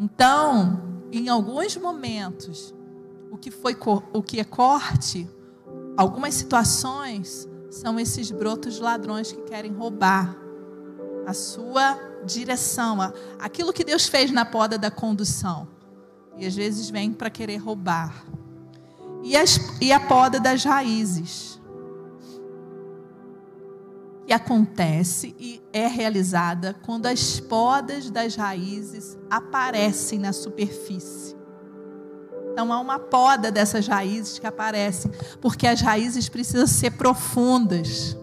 Então, 0.00 1.04
em 1.12 1.28
alguns 1.28 1.76
momentos, 1.76 2.74
o 3.30 3.36
que 3.36 3.50
foi 3.50 3.76
o 4.14 4.22
que 4.22 4.40
é 4.40 4.44
corte, 4.44 5.28
algumas 5.98 6.32
situações 6.32 7.46
são 7.70 8.00
esses 8.00 8.30
brotos 8.30 8.80
ladrões 8.80 9.32
que 9.32 9.42
querem 9.42 9.74
roubar 9.74 10.34
a 11.26 11.34
sua 11.34 12.07
direção, 12.24 12.98
aquilo 13.38 13.72
que 13.72 13.84
Deus 13.84 14.06
fez 14.06 14.30
na 14.30 14.44
poda 14.44 14.78
da 14.78 14.90
condução. 14.90 15.68
E 16.36 16.46
às 16.46 16.54
vezes 16.54 16.88
vem 16.90 17.12
para 17.12 17.30
querer 17.30 17.56
roubar. 17.56 18.24
E, 19.22 19.36
as, 19.36 19.58
e 19.80 19.92
a 19.92 19.98
poda 19.98 20.38
das 20.38 20.64
raízes. 20.64 21.60
Que 24.26 24.32
acontece 24.32 25.34
e 25.38 25.62
é 25.72 25.86
realizada 25.86 26.76
quando 26.82 27.06
as 27.06 27.40
podas 27.40 28.10
das 28.10 28.36
raízes 28.36 29.16
aparecem 29.30 30.18
na 30.18 30.32
superfície. 30.32 31.38
Então 32.58 32.72
há 32.72 32.80
uma 32.80 32.98
poda 32.98 33.52
dessas 33.52 33.86
raízes 33.86 34.38
que 34.40 34.46
aparecem, 34.46 35.12
porque 35.40 35.64
as 35.64 35.80
raízes 35.80 36.28
precisam 36.28 36.66
ser 36.66 36.90
profundas. 36.90 38.17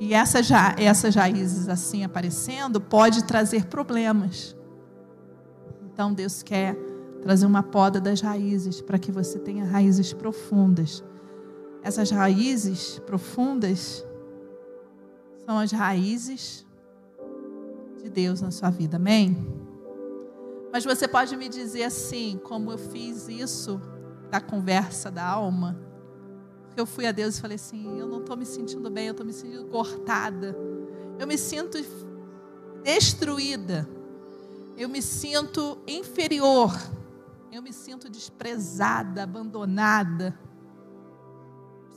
E 0.00 0.14
essas, 0.14 0.48
essas 0.76 1.14
raízes 1.14 1.68
assim 1.68 2.04
aparecendo 2.04 2.80
pode 2.80 3.24
trazer 3.24 3.66
problemas. 3.66 4.56
Então 5.92 6.12
Deus 6.12 6.42
quer 6.42 6.76
trazer 7.20 7.46
uma 7.46 7.62
poda 7.62 8.00
das 8.00 8.20
raízes 8.20 8.80
para 8.80 8.98
que 8.98 9.10
você 9.10 9.38
tenha 9.38 9.64
raízes 9.64 10.12
profundas. 10.12 11.02
Essas 11.82 12.10
raízes 12.10 13.00
profundas 13.00 14.04
são 15.44 15.58
as 15.58 15.72
raízes 15.72 16.64
de 18.02 18.08
Deus 18.08 18.40
na 18.40 18.50
sua 18.50 18.70
vida. 18.70 18.96
Amém? 18.96 19.36
Mas 20.72 20.84
você 20.84 21.08
pode 21.08 21.36
me 21.36 21.48
dizer 21.48 21.84
assim, 21.84 22.38
como 22.44 22.70
eu 22.70 22.78
fiz 22.78 23.28
isso 23.28 23.80
da 24.30 24.40
conversa 24.40 25.10
da 25.10 25.26
alma? 25.26 25.87
Eu 26.80 26.86
fui 26.86 27.06
a 27.06 27.12
Deus 27.12 27.36
e 27.36 27.40
falei 27.40 27.56
assim: 27.56 27.98
eu 27.98 28.06
não 28.06 28.20
estou 28.20 28.36
me 28.36 28.46
sentindo 28.46 28.90
bem, 28.90 29.06
eu 29.06 29.12
estou 29.12 29.26
me 29.26 29.32
sentindo 29.32 29.64
cortada, 29.66 30.56
eu 31.18 31.26
me 31.26 31.36
sinto 31.36 31.78
destruída, 32.82 33.88
eu 34.76 34.88
me 34.88 35.02
sinto 35.02 35.78
inferior, 35.86 36.72
eu 37.50 37.62
me 37.62 37.72
sinto 37.72 38.08
desprezada, 38.08 39.22
abandonada. 39.22 40.38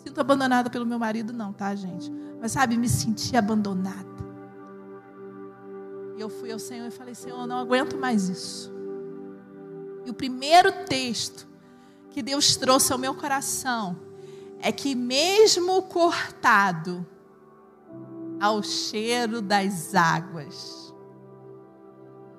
sinto 0.04 0.20
abandonada 0.20 0.70
pelo 0.70 0.86
meu 0.86 0.98
marido, 0.98 1.32
não, 1.32 1.54
tá, 1.54 1.74
gente? 1.76 2.12
Mas 2.42 2.54
sabe, 2.54 2.76
me 2.78 2.90
senti 2.90 3.38
abandonada. 3.38 4.10
E 6.18 6.22
eu 6.22 6.30
fui 6.30 6.52
ao 6.52 6.60
Senhor 6.60 6.88
e 6.88 6.92
falei: 6.92 7.14
Senhor, 7.14 7.40
eu 7.40 7.48
não 7.48 7.58
aguento 7.58 7.98
mais 7.98 8.30
isso. 8.30 8.72
E 10.06 10.10
o 10.10 10.14
primeiro 10.14 10.86
texto 10.86 11.48
que 12.10 12.22
Deus 12.22 12.56
trouxe 12.56 12.92
ao 12.92 13.00
meu 13.00 13.14
coração 13.14 14.11
é 14.62 14.72
que, 14.72 14.94
mesmo 14.96 15.82
cortado 15.84 17.06
ao 18.40 18.62
cheiro 18.62 19.42
das 19.42 19.96
águas, 19.96 20.94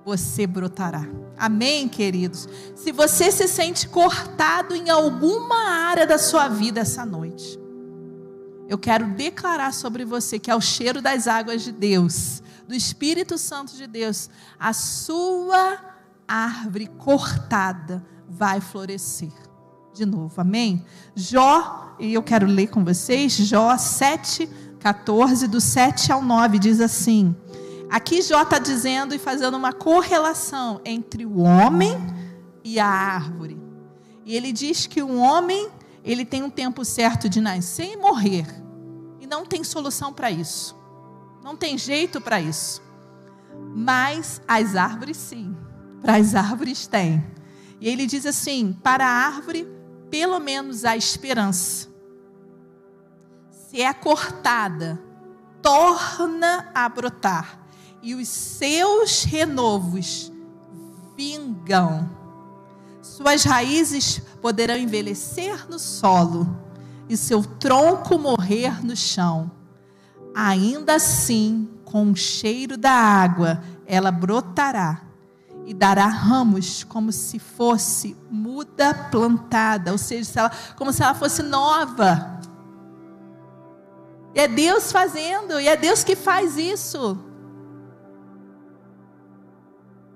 você 0.05 0.47
brotará. 0.47 1.05
Amém, 1.37 1.89
queridos? 1.89 2.49
Se 2.75 2.93
você 2.93 3.31
se 3.31 3.47
sente 3.49 3.89
cortado 3.89 4.75
em 4.75 4.89
alguma 4.89 5.69
área 5.69 6.07
da 6.07 6.19
sua 6.19 6.49
vida 6.49 6.81
essa 6.81 7.05
noite, 7.05 7.59
eu 8.69 8.79
quero 8.79 9.07
declarar 9.09 9.73
sobre 9.73 10.05
você 10.05 10.39
que 10.39 10.51
ao 10.51 10.61
cheiro 10.61 11.03
das 11.03 11.27
águas 11.27 11.63
de 11.63 11.73
Deus, 11.73 12.43
do 12.67 12.75
Espírito 12.75 13.37
Santo 13.37 13.77
de 13.77 13.87
Deus, 13.87 14.31
a 14.59 14.73
sua 14.73 15.79
árvore 16.27 16.87
cortada 16.87 18.05
vai 18.29 18.61
florescer 18.61 19.33
de 19.92 20.07
novo. 20.07 20.40
Amém? 20.40 20.85
Jó, 21.14 21.94
e 21.98 22.14
eu 22.14 22.22
quero 22.22 22.46
ler 22.46 22.68
com 22.68 22.85
vocês, 22.85 23.33
Jó 23.37 23.76
7, 23.76 24.48
14, 24.81 25.46
do 25.46 25.61
7 25.61 26.11
ao 26.11 26.22
9, 26.22 26.59
diz 26.59 26.81
assim: 26.81 27.35
Aqui 27.90 28.22
Jó 28.22 28.42
está 28.42 28.59
dizendo 28.59 29.14
e 29.14 29.18
fazendo 29.18 29.57
uma 29.57 29.72
correlação 29.72 30.81
entre 30.85 31.26
o 31.26 31.40
homem 31.40 31.96
e 32.64 32.81
a 32.81 32.87
árvore. 32.87 33.61
E 34.24 34.35
ele 34.35 34.52
diz 34.52 34.87
que 34.87 35.02
o 35.02 35.16
homem, 35.16 35.68
ele 36.05 36.24
tem 36.24 36.42
um 36.42 36.50
tempo 36.50 36.85
certo 36.85 37.28
de 37.28 37.40
nascer 37.40 37.92
e 37.92 37.96
morrer. 37.96 38.46
E 39.20 39.26
não 39.26 39.44
tem 39.44 39.62
solução 39.62 40.12
para 40.12 40.31
isso. 40.31 40.76
Não 41.44 41.57
tem 41.57 41.76
jeito 41.76 42.20
para 42.20 42.40
isso. 42.40 42.81
Mas 43.74 44.40
as 44.46 44.74
árvores 44.76 45.16
sim. 45.16 45.57
Para 46.00 46.16
as 46.16 46.35
árvores 46.35 46.87
tem. 46.87 47.24
E 47.81 47.88
ele 47.88 48.07
diz 48.07 48.24
assim: 48.24 48.72
para 48.83 49.05
a 49.05 49.26
árvore, 49.26 49.68
pelo 50.12 50.38
menos 50.38 50.85
a 50.85 50.94
esperança. 50.94 51.88
Se 53.51 53.81
é 53.81 53.90
cortada, 53.94 55.01
torna 55.62 56.70
a 56.75 56.87
brotar 56.87 57.59
e 58.03 58.14
os 58.14 58.29
seus 58.29 59.25
renovos 59.25 60.31
vingam. 61.16 62.11
Suas 63.01 63.44
raízes 63.44 64.18
poderão 64.42 64.77
envelhecer 64.77 65.66
no 65.66 65.79
solo 65.79 66.59
e 67.09 67.16
seu 67.16 67.42
tronco 67.42 68.18
morrer 68.18 68.85
no 68.85 68.94
chão. 68.94 69.51
Ainda 70.35 70.96
assim, 70.96 71.70
com 71.87 72.11
o 72.11 72.16
cheiro 72.16 72.77
da 72.77 72.92
água, 72.92 73.62
ela 73.87 74.12
brotará 74.12 75.12
e 75.64 75.72
dará 75.72 76.07
ramos 76.07 76.85
como 76.85 77.12
se 77.12 77.38
fosse 77.38 78.16
muda 78.31 78.92
plantada, 79.11 79.92
ou 79.92 79.98
seja, 79.98 80.25
se 80.25 80.38
ela, 80.38 80.51
como 80.77 80.92
se 80.92 81.03
ela 81.03 81.14
fosse 81.14 81.42
nova. 81.42 82.40
E 84.35 84.40
é 84.40 84.48
Deus 84.48 84.90
fazendo, 84.90 85.61
e 85.61 85.68
é 85.68 85.77
Deus 85.77 86.03
que 86.03 86.16
faz 86.16 86.57
isso. 86.57 87.18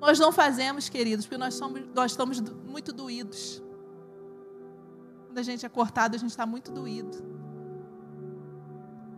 Nós 0.00 0.18
não 0.18 0.32
fazemos, 0.32 0.88
queridos, 0.88 1.26
porque 1.26 1.38
nós, 1.38 1.54
somos, 1.54 1.82
nós 1.94 2.12
estamos 2.12 2.40
muito 2.40 2.92
doídos. 2.92 3.62
Quando 5.26 5.38
a 5.38 5.42
gente 5.42 5.66
é 5.66 5.68
cortado, 5.68 6.16
a 6.16 6.18
gente 6.18 6.30
está 6.30 6.46
muito 6.46 6.70
doído. 6.70 7.16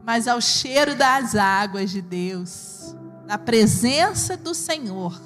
Mas 0.04 0.26
ao 0.26 0.40
cheiro 0.40 0.96
das 0.96 1.34
águas 1.34 1.90
de 1.90 2.00
Deus, 2.00 2.96
da 3.26 3.36
presença 3.36 4.36
do 4.36 4.54
Senhor, 4.54 5.20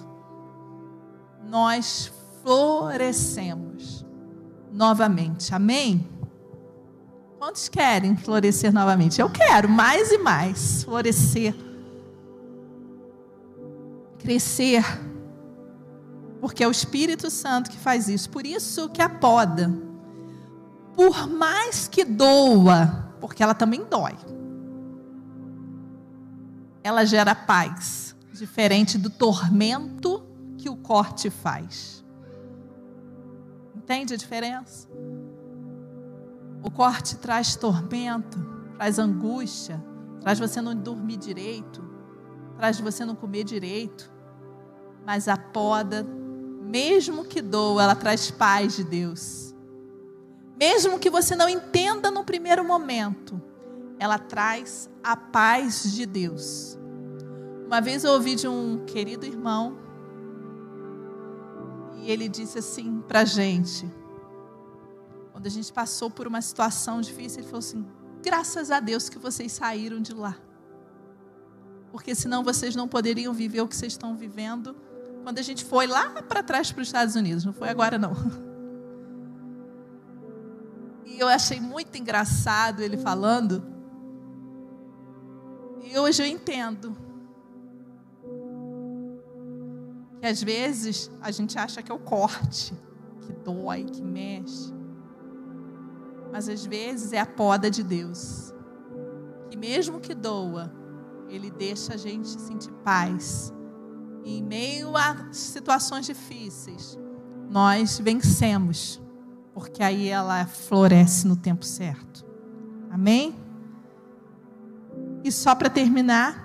nós 1.52 2.10
florescemos 2.42 4.06
novamente. 4.72 5.54
Amém? 5.54 6.08
Quantos 7.38 7.68
querem 7.68 8.16
florescer 8.16 8.72
novamente? 8.72 9.20
Eu 9.20 9.28
quero 9.28 9.68
mais 9.68 10.10
e 10.10 10.16
mais 10.16 10.82
florescer, 10.82 11.54
crescer 14.18 14.82
porque 16.40 16.64
é 16.64 16.66
o 16.66 16.70
Espírito 16.70 17.30
Santo 17.30 17.70
que 17.70 17.76
faz 17.76 18.08
isso. 18.08 18.30
Por 18.30 18.46
isso 18.46 18.88
que 18.88 19.02
a 19.02 19.10
poda, 19.10 19.70
por 20.96 21.28
mais 21.28 21.86
que 21.86 22.02
doa, 22.02 23.12
porque 23.20 23.42
ela 23.42 23.52
também 23.52 23.84
dói, 23.84 24.16
ela 26.82 27.04
gera 27.04 27.34
paz, 27.34 28.16
diferente 28.32 28.96
do 28.96 29.10
tormento 29.10 30.31
que 30.62 30.70
o 30.70 30.76
corte 30.76 31.28
faz. 31.28 32.04
Entende 33.74 34.14
a 34.14 34.16
diferença? 34.16 34.88
O 36.62 36.70
corte 36.70 37.16
traz 37.16 37.56
tormento, 37.56 38.38
traz 38.76 39.00
angústia, 39.00 39.82
traz 40.20 40.38
você 40.38 40.60
não 40.60 40.72
dormir 40.72 41.16
direito, 41.16 41.82
traz 42.56 42.78
você 42.78 43.04
não 43.04 43.16
comer 43.16 43.42
direito. 43.42 44.08
Mas 45.04 45.26
a 45.26 45.36
poda 45.36 46.06
mesmo 46.62 47.24
que 47.24 47.42
doa, 47.42 47.82
ela 47.82 47.96
traz 47.96 48.30
paz 48.30 48.76
de 48.76 48.84
Deus. 48.84 49.52
Mesmo 50.56 50.96
que 50.96 51.10
você 51.10 51.34
não 51.34 51.48
entenda 51.48 52.08
no 52.08 52.22
primeiro 52.22 52.64
momento, 52.64 53.42
ela 53.98 54.16
traz 54.16 54.88
a 55.02 55.16
paz 55.16 55.92
de 55.92 56.06
Deus. 56.06 56.78
Uma 57.66 57.80
vez 57.80 58.04
eu 58.04 58.12
ouvi 58.12 58.36
de 58.36 58.46
um 58.46 58.84
querido 58.86 59.26
irmão, 59.26 59.82
e 62.02 62.10
ele 62.10 62.28
disse 62.28 62.58
assim 62.58 63.00
para 63.06 63.20
a 63.20 63.24
gente, 63.24 63.88
quando 65.30 65.46
a 65.46 65.50
gente 65.50 65.72
passou 65.72 66.10
por 66.10 66.26
uma 66.26 66.42
situação 66.42 67.00
difícil, 67.00 67.38
ele 67.38 67.46
falou 67.46 67.60
assim: 67.60 67.86
graças 68.22 68.70
a 68.72 68.80
Deus 68.80 69.08
que 69.08 69.18
vocês 69.18 69.52
saíram 69.52 70.00
de 70.00 70.12
lá. 70.12 70.36
Porque 71.92 72.14
senão 72.14 72.42
vocês 72.42 72.74
não 72.74 72.88
poderiam 72.88 73.32
viver 73.32 73.60
o 73.60 73.68
que 73.68 73.76
vocês 73.76 73.92
estão 73.92 74.16
vivendo 74.16 74.74
quando 75.22 75.38
a 75.38 75.42
gente 75.42 75.64
foi 75.64 75.86
lá 75.86 76.10
para 76.22 76.42
trás 76.42 76.72
para 76.72 76.82
os 76.82 76.88
Estados 76.88 77.14
Unidos, 77.14 77.44
não 77.44 77.52
foi 77.52 77.68
agora 77.68 77.96
não. 77.98 78.12
E 81.04 81.20
eu 81.20 81.28
achei 81.28 81.60
muito 81.60 81.94
engraçado 81.98 82.80
ele 82.80 82.96
falando. 82.96 83.62
E 85.84 85.98
hoje 85.98 86.22
eu 86.22 86.26
entendo. 86.26 86.96
Que 90.22 90.28
às 90.28 90.40
vezes 90.40 91.10
a 91.20 91.32
gente 91.32 91.58
acha 91.58 91.82
que 91.82 91.90
é 91.90 91.94
o 91.94 91.98
corte, 91.98 92.72
que 93.22 93.32
dói, 93.32 93.82
que 93.82 94.00
mexe. 94.00 94.72
Mas 96.30 96.48
às 96.48 96.64
vezes 96.64 97.12
é 97.12 97.18
a 97.18 97.26
poda 97.26 97.68
de 97.68 97.82
Deus. 97.82 98.54
Que 99.50 99.56
mesmo 99.56 99.98
que 99.98 100.14
doa, 100.14 100.72
Ele 101.28 101.50
deixa 101.50 101.94
a 101.94 101.96
gente 101.96 102.28
sentir 102.28 102.70
paz 102.84 103.52
em 104.24 104.40
meio 104.40 104.96
a 104.96 105.32
situações 105.32 106.06
difíceis, 106.06 106.96
nós 107.50 107.98
vencemos, 107.98 109.02
porque 109.52 109.82
aí 109.82 110.08
ela 110.08 110.46
floresce 110.46 111.26
no 111.26 111.34
tempo 111.34 111.64
certo. 111.64 112.24
Amém? 112.92 113.34
E 115.24 115.32
só 115.32 115.52
para 115.56 115.68
terminar, 115.68 116.41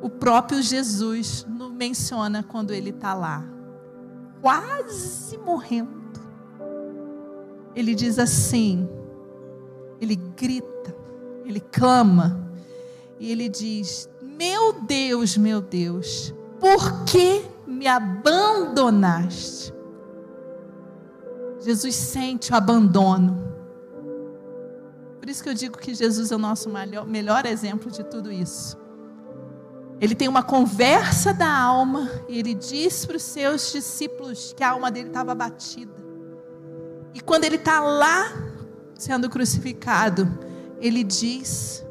o 0.00 0.08
próprio 0.08 0.62
Jesus 0.62 1.46
nos 1.48 1.72
menciona 1.72 2.42
quando 2.42 2.72
ele 2.72 2.90
está 2.90 3.14
lá, 3.14 3.44
quase 4.40 5.36
morrendo. 5.38 6.00
Ele 7.74 7.94
diz 7.94 8.18
assim, 8.18 8.88
ele 10.00 10.16
grita, 10.16 10.96
ele 11.44 11.60
clama, 11.60 12.50
e 13.18 13.30
ele 13.30 13.48
diz: 13.48 14.08
Meu 14.22 14.72
Deus, 14.72 15.36
meu 15.36 15.60
Deus, 15.60 16.34
por 16.58 17.04
que 17.04 17.44
me 17.66 17.86
abandonaste? 17.86 19.72
Jesus 21.60 21.94
sente 21.94 22.50
o 22.50 22.56
abandono. 22.56 23.50
Por 25.20 25.28
isso 25.28 25.42
que 25.42 25.50
eu 25.50 25.54
digo 25.54 25.76
que 25.76 25.94
Jesus 25.94 26.32
é 26.32 26.34
o 26.34 26.38
nosso 26.38 26.70
melhor, 26.70 27.06
melhor 27.06 27.44
exemplo 27.44 27.90
de 27.90 28.02
tudo 28.02 28.32
isso. 28.32 28.78
Ele 30.00 30.14
tem 30.14 30.28
uma 30.28 30.42
conversa 30.42 31.34
da 31.34 31.52
alma 31.52 32.10
e 32.28 32.38
ele 32.38 32.54
diz 32.54 33.04
para 33.04 33.16
os 33.16 33.22
seus 33.22 33.70
discípulos 33.70 34.54
que 34.56 34.64
a 34.64 34.70
alma 34.70 34.90
dele 34.90 35.08
estava 35.08 35.32
abatida. 35.32 35.92
E 37.12 37.20
quando 37.20 37.44
ele 37.44 37.56
está 37.56 37.80
lá 37.80 38.32
sendo 38.94 39.28
crucificado, 39.28 40.26
ele 40.80 41.04
diz 41.04 41.84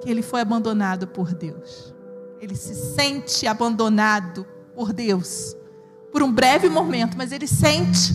que 0.00 0.10
ele 0.10 0.22
foi 0.22 0.40
abandonado 0.40 1.06
por 1.06 1.32
Deus 1.32 1.94
ele 2.40 2.56
se 2.56 2.74
sente 2.74 3.46
abandonado 3.46 4.46
por 4.74 4.92
Deus 4.92 5.56
por 6.12 6.22
um 6.22 6.32
breve 6.32 6.68
momento, 6.68 7.16
mas 7.16 7.32
ele 7.32 7.46
sente. 7.46 8.14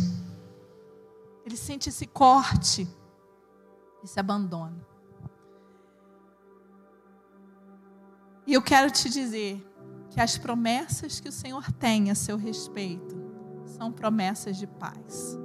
Ele 1.45 1.55
sente 1.55 1.89
esse 1.89 2.07
corte. 2.07 2.88
esse 4.03 4.19
abandono. 4.19 4.84
E 8.45 8.53
eu 8.53 8.61
quero 8.61 8.91
te 8.91 9.09
dizer 9.09 9.65
que 10.09 10.19
as 10.19 10.37
promessas 10.37 11.19
que 11.19 11.29
o 11.29 11.31
Senhor 11.31 11.71
tem 11.73 12.11
a 12.11 12.15
seu 12.15 12.37
respeito 12.37 13.15
são 13.65 13.91
promessas 13.91 14.57
de 14.57 14.67
paz. 14.67 15.37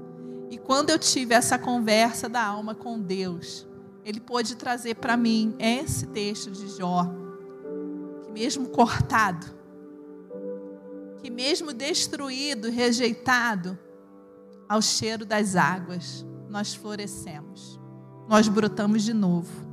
E 0.50 0.58
quando 0.58 0.90
eu 0.90 0.98
tive 0.98 1.34
essa 1.34 1.58
conversa 1.58 2.28
da 2.28 2.44
alma 2.44 2.74
com 2.74 3.00
Deus, 3.00 3.66
Ele 4.04 4.20
pôde 4.20 4.56
trazer 4.56 4.96
para 4.96 5.16
mim 5.16 5.54
esse 5.58 6.06
texto 6.06 6.50
de 6.50 6.68
Jó, 6.68 7.04
que 8.24 8.30
mesmo 8.30 8.68
cortado, 8.68 9.46
que 11.22 11.30
mesmo 11.30 11.72
destruído, 11.72 12.70
rejeitado, 12.70 13.78
ao 14.68 14.82
cheiro 14.82 15.24
das 15.24 15.56
águas, 15.56 16.26
nós 16.48 16.74
florescemos, 16.74 17.80
nós 18.28 18.48
brotamos 18.48 19.02
de 19.02 19.14
novo. 19.14 19.66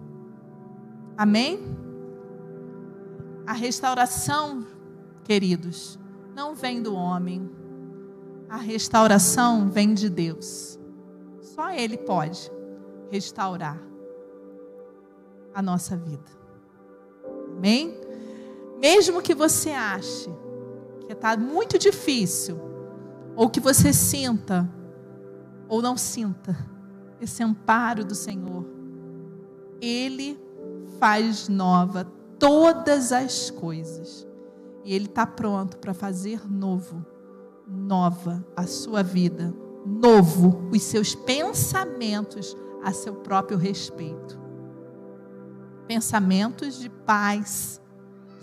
Amém? 1.18 1.85
A 3.46 3.54
restauração, 3.54 4.66
queridos, 5.24 6.00
não 6.36 6.56
vem 6.56 6.82
do 6.82 6.96
homem. 6.96 7.50
A 8.50 8.58
restauração 8.58 9.70
vem 9.70 9.94
de 9.94 10.10
Deus. 10.10 10.80
Só 11.42 11.70
Ele 11.70 11.98
pode 11.98 12.52
restaurar 13.12 13.80
a 15.54 15.62
nossa 15.62 15.96
vida. 15.96 16.32
Amém? 17.56 17.96
Mesmo 18.80 19.22
que 19.22 19.34
você 19.34 19.70
ache 19.72 20.30
que 21.06 21.14
está 21.14 21.38
muito 21.38 21.78
difícil, 21.78 22.60
ou 23.36 23.50
que 23.50 23.60
você 23.60 23.94
sinta, 23.94 24.68
ou 25.68 25.82
não 25.82 25.96
sinta, 25.96 26.58
esse 27.22 27.44
amparo 27.44 28.04
do 28.04 28.16
Senhor, 28.16 28.66
Ele 29.80 30.40
faz 31.00 31.48
nova 31.48 32.04
todas 32.40 33.12
as 33.12 33.50
coisas. 33.50 34.28
E 34.84 34.94
Ele 34.94 35.06
está 35.06 35.26
pronto 35.26 35.78
para 35.78 35.94
fazer 35.94 36.48
novo, 36.50 37.06
nova 37.68 38.46
a 38.56 38.68
sua 38.68 39.02
vida, 39.02 39.54
novo 39.86 40.70
os 40.72 40.84
seus 40.84 41.16
pensamentos 41.16 42.56
a 42.84 42.94
seu 42.94 43.16
próprio 43.16 43.58
respeito. 43.58 44.40
Pensamentos 45.88 46.80
de 46.80 46.90
paz, 46.90 47.82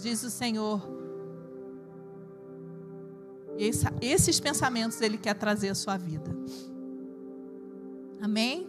diz 0.01 0.23
o 0.23 0.31
Senhor. 0.31 0.81
E 3.57 3.71
esses 4.01 4.41
pensamentos 4.41 5.01
Ele 5.01 5.17
quer 5.17 5.35
trazer 5.35 5.69
à 5.69 5.75
sua 5.75 5.97
vida. 5.97 6.37
Amém? 8.21 8.69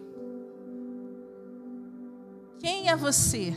Quem 2.59 2.89
é 2.89 2.95
você? 2.95 3.53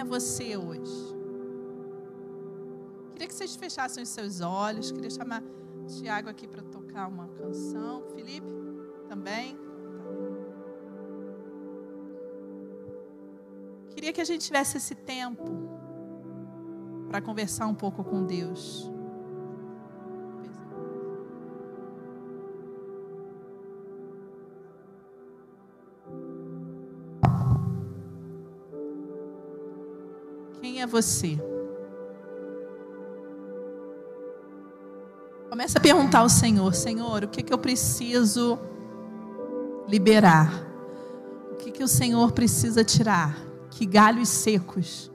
É 0.00 0.04
você 0.04 0.56
hoje? 0.56 1.14
Queria 3.12 3.28
que 3.28 3.34
vocês 3.34 3.54
fechassem 3.54 4.02
os 4.02 4.08
seus 4.08 4.40
olhos. 4.40 4.90
Queria 4.90 5.10
chamar 5.10 5.42
Tiago 5.86 6.28
aqui 6.28 6.48
para 6.48 6.62
tocar 6.62 7.06
uma 7.06 7.28
canção. 7.28 8.02
Felipe 8.14 8.50
também. 9.08 9.58
Queria 13.90 14.12
que 14.12 14.20
a 14.20 14.24
gente 14.24 14.46
tivesse 14.46 14.78
esse 14.78 14.94
tempo 14.94 15.44
para 17.08 17.20
conversar 17.20 17.66
um 17.66 17.74
pouco 17.74 18.02
com 18.02 18.24
Deus. 18.24 18.90
Você? 30.90 31.38
Começa 35.48 35.78
a 35.78 35.80
perguntar 35.80 36.20
ao 36.20 36.28
Senhor: 36.28 36.74
Senhor, 36.74 37.24
o 37.24 37.28
que, 37.28 37.42
que 37.42 37.52
eu 37.52 37.58
preciso 37.58 38.58
liberar? 39.88 40.66
O 41.52 41.56
que, 41.56 41.70
que 41.70 41.82
o 41.82 41.88
Senhor 41.88 42.32
precisa 42.32 42.84
tirar? 42.84 43.36
Que 43.70 43.86
galhos 43.86 44.28
secos? 44.28 45.10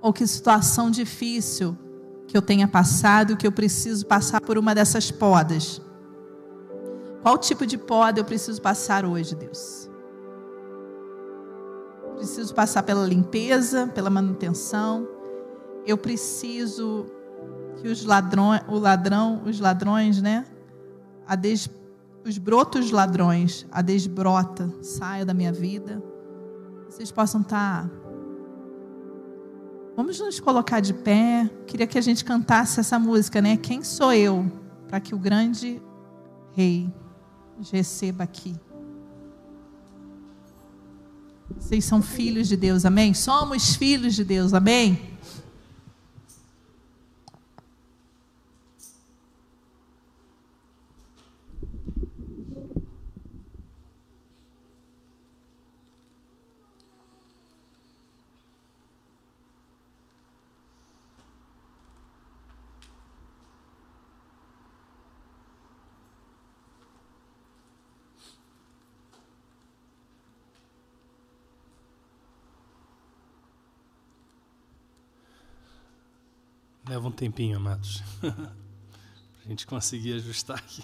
Ou 0.00 0.12
que 0.12 0.26
situação 0.26 0.90
difícil 0.90 1.76
que 2.26 2.36
eu 2.36 2.42
tenha 2.42 2.68
passado, 2.68 3.36
que 3.36 3.46
eu 3.46 3.52
preciso 3.52 4.06
passar 4.06 4.40
por 4.40 4.58
uma 4.58 4.74
dessas 4.74 5.10
podas? 5.10 5.80
Qual 7.22 7.36
tipo 7.36 7.66
de 7.66 7.76
poda 7.76 8.20
eu 8.20 8.24
preciso 8.24 8.60
passar 8.62 9.04
hoje, 9.04 9.34
Deus? 9.34 9.87
Preciso 12.18 12.52
passar 12.52 12.82
pela 12.82 13.06
limpeza, 13.06 13.86
pela 13.86 14.10
manutenção. 14.10 15.08
Eu 15.86 15.96
preciso 15.96 17.06
que 17.80 17.88
os 17.88 18.04
ladrões, 18.04 18.60
o 18.68 18.78
ladrão, 18.78 19.42
os 19.46 19.60
ladrões, 19.60 20.20
né? 20.20 20.44
A 21.26 21.36
des, 21.36 21.70
os 22.26 22.36
brotos 22.36 22.90
ladrões, 22.90 23.66
a 23.70 23.80
desbrota, 23.80 24.68
saia 24.82 25.24
da 25.24 25.32
minha 25.32 25.52
vida. 25.52 26.02
Vocês 26.88 27.10
possam 27.12 27.40
estar. 27.40 27.84
Tá, 27.84 27.90
vamos 29.96 30.18
nos 30.18 30.40
colocar 30.40 30.80
de 30.80 30.92
pé. 30.92 31.48
Queria 31.66 31.86
que 31.86 31.98
a 31.98 32.02
gente 32.02 32.24
cantasse 32.24 32.80
essa 32.80 32.98
música, 32.98 33.40
né? 33.40 33.56
Quem 33.56 33.84
sou 33.84 34.12
eu 34.12 34.50
para 34.88 35.00
que 35.00 35.14
o 35.14 35.18
grande 35.18 35.80
rei 36.52 36.92
nos 37.56 37.70
receba 37.70 38.24
aqui? 38.24 38.56
Vocês 41.60 41.84
são 41.84 42.00
filhos 42.00 42.48
de 42.48 42.56
Deus, 42.56 42.84
amém? 42.84 43.12
Somos 43.12 43.74
filhos 43.74 44.14
de 44.14 44.24
Deus, 44.24 44.54
amém? 44.54 44.98
Leva 76.98 77.06
um 77.10 77.12
tempinho, 77.12 77.58
amados, 77.58 78.02
para 78.20 78.34
a 79.46 79.48
gente 79.48 79.64
conseguir 79.68 80.14
ajustar 80.14 80.58
aqui. 80.58 80.82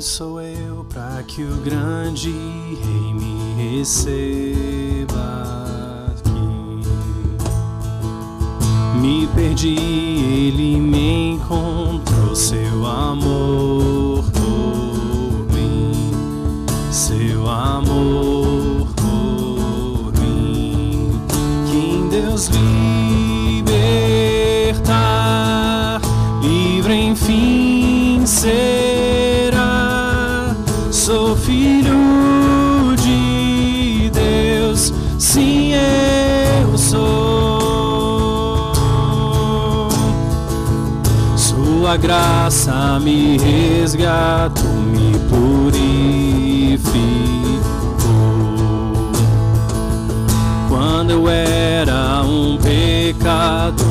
Quem 0.00 0.06
sou 0.06 0.40
eu 0.40 0.86
para 0.88 1.22
que 1.24 1.42
o 1.42 1.56
grande 1.56 2.30
rei 2.30 3.12
me 3.12 3.52
receba 3.76 5.14
aqui? 6.08 6.80
Me 8.98 9.26
perdi, 9.34 9.76
ele 9.76 10.80
me 10.80 11.32
encontrou, 11.32 12.34
seu 12.34 12.86
amor 12.86 14.24
por 14.32 15.54
mim, 15.54 16.22
seu 16.90 17.46
amor 17.46 18.88
por 18.96 20.14
mim. 20.18 21.10
Quem 21.70 22.08
Deus 22.08 22.48
libertar, 23.58 24.80
livre 26.40 26.94
enfim 26.94 28.24
ser 28.24 28.79
graça 42.50 42.98
me 42.98 43.38
resgatou, 43.38 44.68
me 44.72 45.12
purificou. 45.28 46.90
Quando 50.68 51.12
eu 51.12 51.28
era 51.28 52.24
um 52.24 52.58
pecador, 52.58 53.86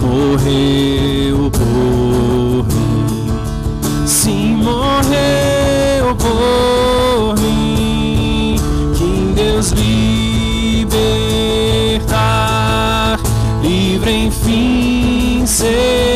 morreu 0.00 1.52
por 1.52 2.66
mim. 2.66 3.30
Sim, 4.04 4.56
morreu 4.56 6.16
por 6.16 7.36
mim. 7.40 8.56
Que 8.96 9.32
Deus 9.36 9.70
libertar, 9.70 10.90
livre 13.62 14.26
enfim 14.26 15.46
será. 15.46 16.13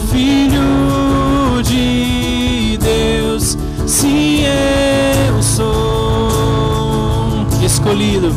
Filho 0.00 1.62
de 1.62 2.78
Deus, 2.78 3.58
sim 3.86 4.44
eu 4.44 5.42
sou. 5.42 7.46
Escolhido, 7.62 8.34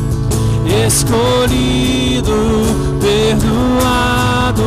escolhido, 0.85 2.33
perdoado. 2.99 4.63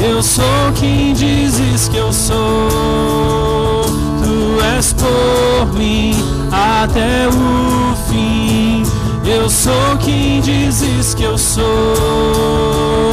Eu 0.00 0.22
sou 0.22 0.44
quem 0.78 1.12
dizes 1.12 1.88
que 1.88 1.96
eu 1.96 2.12
sou. 2.12 3.82
Tu 4.22 4.64
és 4.76 4.92
por 4.92 5.66
mim 5.76 6.14
até 6.52 7.26
o 7.28 7.96
fim. 8.08 8.84
Eu 9.26 9.50
sou 9.50 9.96
quem 9.98 10.40
dizes 10.40 11.14
que 11.14 11.24
eu 11.24 11.36
sou. 11.36 13.12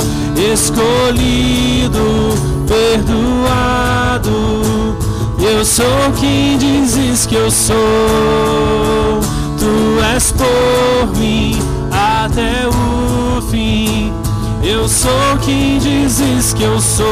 Escolhido, 0.53 2.35
perdoado. 2.67 4.31
Eu 5.39 5.65
sou 5.65 5.85
quem 6.19 6.57
dizes 6.57 7.25
que 7.25 7.33
eu 7.35 7.49
sou. 7.49 7.75
Tu 9.57 9.99
és 10.13 10.31
por 10.31 11.07
mim 11.17 11.57
até 11.91 12.67
o 12.67 13.41
fim. 13.49 14.13
Eu 14.63 14.87
sou 14.87 15.37
quem 15.43 15.79
dizes 15.79 16.53
que 16.53 16.63
eu 16.63 16.79
sou. 16.79 17.05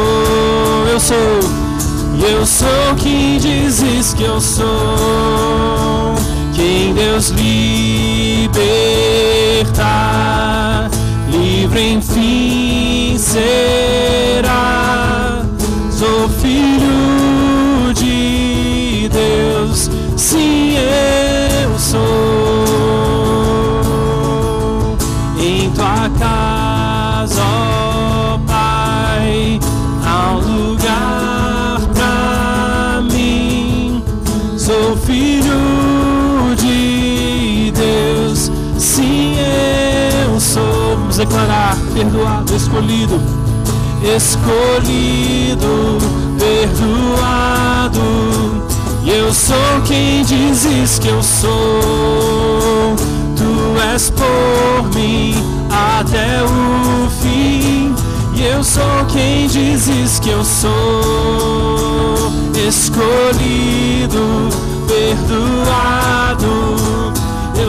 Eu 0.91 0.99
sou. 0.99 1.17
Eu 2.21 2.45
sou 2.45 2.95
quem 3.01 3.39
dizes 3.39 4.13
que 4.13 4.23
eu 4.23 4.39
sou. 4.39 4.67
Quem 6.53 6.93
Deus 6.93 7.29
libertar, 7.29 8.51
livre 11.31 11.93
enfim 11.93 12.92
será. 13.23 14.51
Sou 15.89 16.29
filho 16.29 17.93
de 17.93 19.09
Deus, 19.09 19.89
sim 20.17 20.75
eu 20.75 21.79
sou. 21.79 22.32
Declarar, 41.25 41.77
perdoado, 41.93 42.53
escolhido, 42.53 43.19
escolhido, 44.03 45.97
perdoado. 46.37 48.01
E 49.03 49.09
eu 49.09 49.33
sou 49.33 49.81
quem 49.85 50.23
dizes 50.23 50.99
que 50.99 51.07
eu 51.07 51.23
sou. 51.23 52.95
Tu 53.37 53.81
és 53.93 54.09
por 54.09 54.89
mim 54.95 55.33
até 55.69 56.43
o 56.43 57.09
fim. 57.21 57.95
E 58.35 58.43
eu 58.43 58.63
sou 58.63 59.05
quem 59.07 59.47
dizes 59.47 60.19
que 60.19 60.29
eu 60.29 60.43
sou. 60.43 60.71
Escolhido, 62.67 64.49
perdoado. 64.87 65.93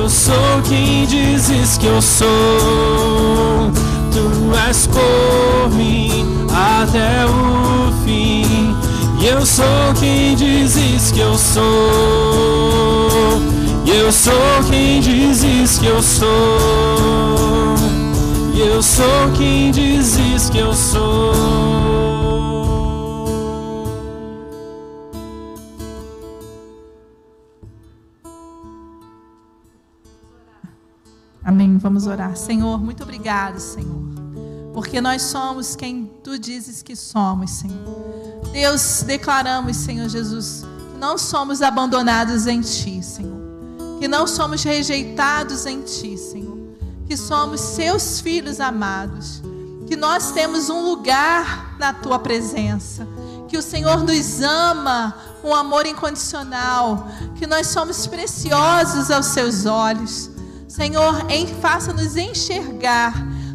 Eu 0.05 0.11
sou 0.11 0.61
quem 0.69 1.07
dizes 1.07 1.79
que 1.79 1.87
eu 1.87 2.03
sou. 2.03 2.29
Tu 4.13 4.55
és 4.69 4.87
por 4.87 5.71
mim 5.75 6.27
até 6.53 7.25
o 7.25 7.91
fim. 8.05 8.77
E 9.19 9.27
eu 9.27 9.47
sou 9.47 9.65
quem 9.99 10.37
dizes 10.37 11.11
que 11.11 11.21
eu 11.21 11.39
sou. 11.39 11.63
Eu 13.87 14.13
sou 14.13 14.35
quem 14.69 15.01
dizes 15.01 15.79
que 15.79 15.87
eu 15.87 16.03
sou. 16.03 16.29
Eu 18.55 18.83
sou 18.83 19.33
quem 19.39 19.71
dizes 19.71 20.51
que 20.51 20.59
eu 20.59 20.75
sou. 20.75 22.14
Vamos 31.85 32.07
orar. 32.07 32.35
Senhor, 32.35 32.83
muito 32.83 33.03
obrigado, 33.03 33.61
Senhor. 33.61 34.03
Porque 34.73 35.03
nós 35.03 35.21
somos 35.21 35.77
quem 35.77 36.11
tu 36.23 36.39
dizes 36.39 36.83
que 36.83 36.97
somos, 36.97 37.51
Senhor. 37.51 38.41
Deus, 38.51 39.05
declaramos, 39.07 39.77
Senhor 39.77 40.09
Jesus, 40.09 40.65
que 40.91 40.99
não 40.99 41.19
somos 41.19 41.61
abandonados 41.61 42.47
em 42.47 42.63
ti, 42.63 43.03
Senhor. 43.03 43.39
Que 44.01 44.09
não 44.09 44.27
somos 44.27 44.63
rejeitados 44.63 45.67
em 45.67 45.83
ti, 45.83 46.17
Senhor. 46.17 46.57
Que 47.07 47.19
somos 47.19 47.61
seus 47.61 48.19
filhos 48.19 48.61
amados. 48.61 49.43
Que 49.87 49.95
nós 49.95 50.31
temos 50.31 50.71
um 50.71 50.89
lugar 50.89 51.77
na 51.79 51.93
tua 51.93 52.19
presença. 52.19 53.07
Que 53.47 53.59
o 53.59 53.63
Senhor 53.63 54.03
nos 54.03 54.41
ama 54.41 55.15
um 55.45 55.55
amor 55.55 55.85
incondicional. 55.85 57.07
Que 57.35 57.47
nós 57.47 57.67
somos 57.67 58.07
preciosos 58.07 59.11
aos 59.11 59.27
seus 59.27 59.67
olhos. 59.67 60.33
Senhor, 60.75 61.25
faça-nos 61.61 62.17
enxergar 62.17 63.15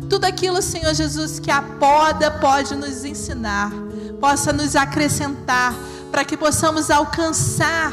tudo 0.10 0.24
aquilo, 0.24 0.62
Senhor 0.62 0.94
Jesus, 0.94 1.38
que 1.38 1.52
a 1.52 1.62
poda 1.62 2.32
pode 2.32 2.74
nos 2.76 3.04
ensinar, 3.04 3.74
possa 4.22 4.54
nos 4.54 4.74
acrescentar, 4.74 5.76
para 6.10 6.24
que 6.24 6.38
possamos 6.38 6.90
alcançar 6.90 7.92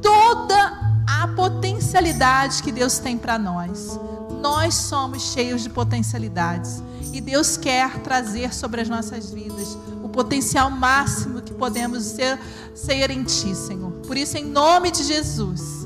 toda 0.00 1.02
a 1.04 1.26
potencialidade 1.34 2.62
que 2.62 2.70
Deus 2.70 3.00
tem 3.00 3.18
para 3.18 3.36
nós. 3.36 3.98
Nós 4.40 4.76
somos 4.76 5.32
cheios 5.32 5.64
de 5.64 5.68
potencialidades 5.68 6.80
e 7.12 7.20
Deus 7.20 7.56
quer 7.56 7.98
trazer 8.02 8.54
sobre 8.54 8.82
as 8.82 8.88
nossas 8.88 9.32
vidas 9.32 9.76
o 10.00 10.08
potencial 10.08 10.70
máximo 10.70 11.42
que 11.42 11.52
podemos 11.52 12.04
ser, 12.04 12.38
ser 12.72 13.10
em 13.10 13.24
Ti, 13.24 13.52
Senhor. 13.52 13.90
Por 14.06 14.16
isso, 14.16 14.38
em 14.38 14.44
nome 14.44 14.92
de 14.92 15.02
Jesus. 15.02 15.79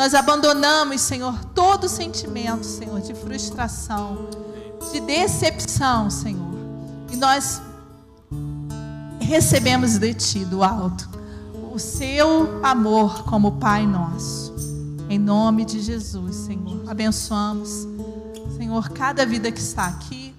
Nós 0.00 0.14
abandonamos, 0.14 1.02
Senhor, 1.02 1.44
todo 1.54 1.86
sentimento, 1.86 2.64
Senhor, 2.64 3.02
de 3.02 3.12
frustração, 3.12 4.30
de 4.90 4.98
decepção, 4.98 6.08
Senhor. 6.08 6.54
E 7.12 7.16
nós 7.16 7.60
recebemos 9.20 9.98
de 9.98 10.14
Ti, 10.14 10.42
do 10.46 10.64
alto, 10.64 11.06
o 11.70 11.78
Seu 11.78 12.64
amor 12.64 13.24
como 13.24 13.58
Pai 13.58 13.86
nosso. 13.86 14.54
Em 15.06 15.18
nome 15.18 15.66
de 15.66 15.82
Jesus, 15.82 16.34
Senhor. 16.34 16.82
Abençoamos, 16.88 17.86
Senhor, 18.56 18.88
cada 18.88 19.26
vida 19.26 19.52
que 19.52 19.60
está 19.60 19.84
aqui. 19.84 20.34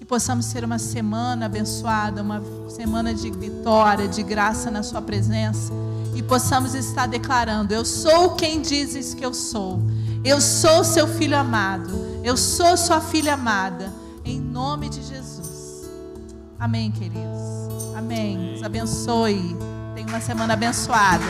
Que 0.00 0.04
possamos 0.04 0.46
ser 0.46 0.64
uma 0.64 0.80
semana 0.80 1.46
abençoada, 1.46 2.22
uma 2.22 2.42
semana 2.68 3.14
de 3.14 3.30
vitória, 3.30 4.08
de 4.08 4.24
graça 4.24 4.68
na 4.68 4.82
Sua 4.82 5.00
presença 5.00 5.72
e 6.16 6.22
possamos 6.22 6.74
estar 6.74 7.06
declarando: 7.06 7.74
Eu 7.74 7.84
sou 7.84 8.30
quem 8.30 8.62
dizes 8.62 9.12
que 9.12 9.24
eu 9.24 9.34
sou. 9.34 9.78
Eu 10.24 10.40
sou 10.40 10.82
seu 10.82 11.06
filho 11.06 11.36
amado. 11.36 11.92
Eu 12.24 12.36
sou 12.36 12.76
sua 12.76 13.00
filha 13.00 13.34
amada. 13.34 13.92
Em 14.24 14.40
nome 14.40 14.88
de 14.88 15.02
Jesus. 15.02 15.84
Amém, 16.58 16.90
queridos. 16.90 17.94
Amém. 17.94 18.52
Deus 18.52 18.62
abençoe. 18.62 19.56
Tenha 19.94 20.08
uma 20.08 20.20
semana 20.20 20.54
abençoada. 20.54 21.24